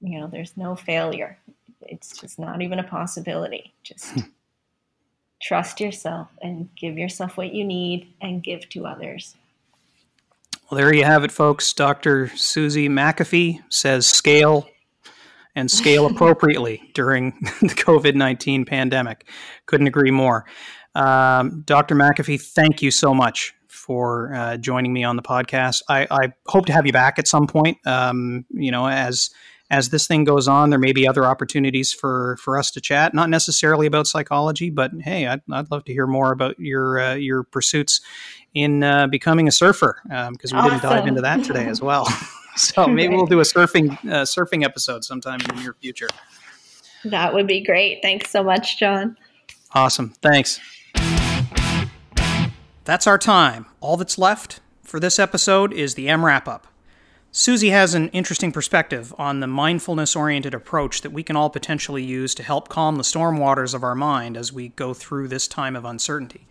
[0.00, 1.38] you know, there's no failure.
[1.82, 3.72] It's just not even a possibility.
[3.82, 4.18] Just
[5.40, 9.36] trust yourself and give yourself what you need and give to others.
[10.70, 11.72] Well, there you have it, folks.
[11.72, 12.28] Dr.
[12.36, 14.68] Susie McAfee says scale
[15.54, 19.28] and scale appropriately during the COVID 19 pandemic.
[19.66, 20.44] Couldn't agree more.
[20.94, 21.94] Um, Dr.
[21.94, 25.82] McAfee, thank you so much for uh, joining me on the podcast.
[25.88, 27.78] I, I, hope to have you back at some point.
[27.86, 29.30] Um, you know, as
[29.70, 33.14] as this thing goes on, there may be other opportunities for for us to chat.
[33.14, 37.14] Not necessarily about psychology, but hey, I'd, I'd love to hear more about your uh,
[37.14, 38.00] your pursuits
[38.54, 40.70] in uh, becoming a surfer because um, we awesome.
[40.70, 42.06] didn't dive into that today as well.
[42.56, 46.08] so maybe we'll do a surfing uh, surfing episode sometime in the near future.
[47.04, 48.00] That would be great.
[48.02, 49.16] Thanks so much, John.
[49.72, 50.10] Awesome.
[50.22, 50.58] Thanks.
[52.84, 53.66] That's our time.
[53.80, 56.66] All that's left for this episode is the M wrap up.
[57.38, 62.02] Susie has an interesting perspective on the mindfulness oriented approach that we can all potentially
[62.02, 65.46] use to help calm the storm waters of our mind as we go through this
[65.46, 66.46] time of uncertainty.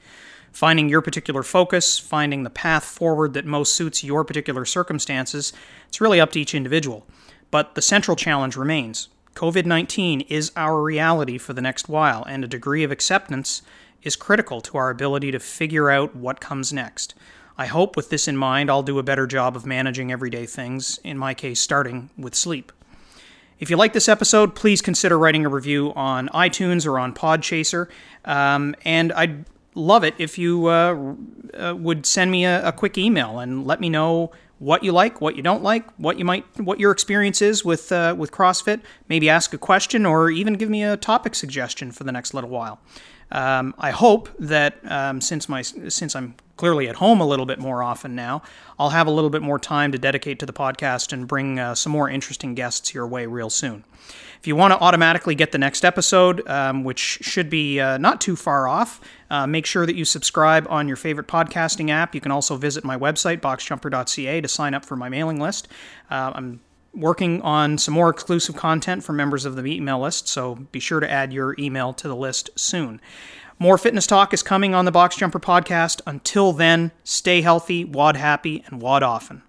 [0.51, 5.53] Finding your particular focus, finding the path forward that most suits your particular circumstances,
[5.87, 7.03] it's really up to each individual.
[7.49, 12.43] But the central challenge remains COVID 19 is our reality for the next while, and
[12.43, 13.63] a degree of acceptance
[14.03, 17.15] is critical to our ability to figure out what comes next.
[17.57, 20.99] I hope with this in mind, I'll do a better job of managing everyday things,
[21.03, 22.71] in my case, starting with sleep.
[23.59, 27.87] If you like this episode, please consider writing a review on iTunes or on Podchaser.
[28.25, 29.45] Um, and I'd
[29.75, 31.15] love it if you uh,
[31.53, 35.21] uh, would send me a, a, quick email and let me know what you like,
[35.21, 38.81] what you don't like, what you might, what your experience is with uh, with CrossFit.
[39.07, 42.49] Maybe ask a question or even give me a topic suggestion for the next little
[42.49, 42.79] while.
[43.31, 47.59] Um, I hope that um, since my since I'm clearly at home a little bit
[47.59, 48.41] more often now,
[48.79, 51.75] I'll have a little bit more time to dedicate to the podcast and bring uh,
[51.75, 53.83] some more interesting guests your way real soon.
[54.39, 58.21] If you want to automatically get the next episode, um, which should be uh, not
[58.21, 59.01] too far off,
[59.31, 62.13] uh, make sure that you subscribe on your favorite podcasting app.
[62.13, 65.67] You can also visit my website, boxjumper.ca, to sign up for my mailing list.
[66.11, 66.59] Uh, I'm
[66.93, 70.99] working on some more exclusive content for members of the email list, so be sure
[70.99, 73.01] to add your email to the list soon.
[73.57, 76.01] More fitness talk is coming on the Box Jumper podcast.
[76.05, 79.43] Until then, stay healthy, WOD happy, and WOD often.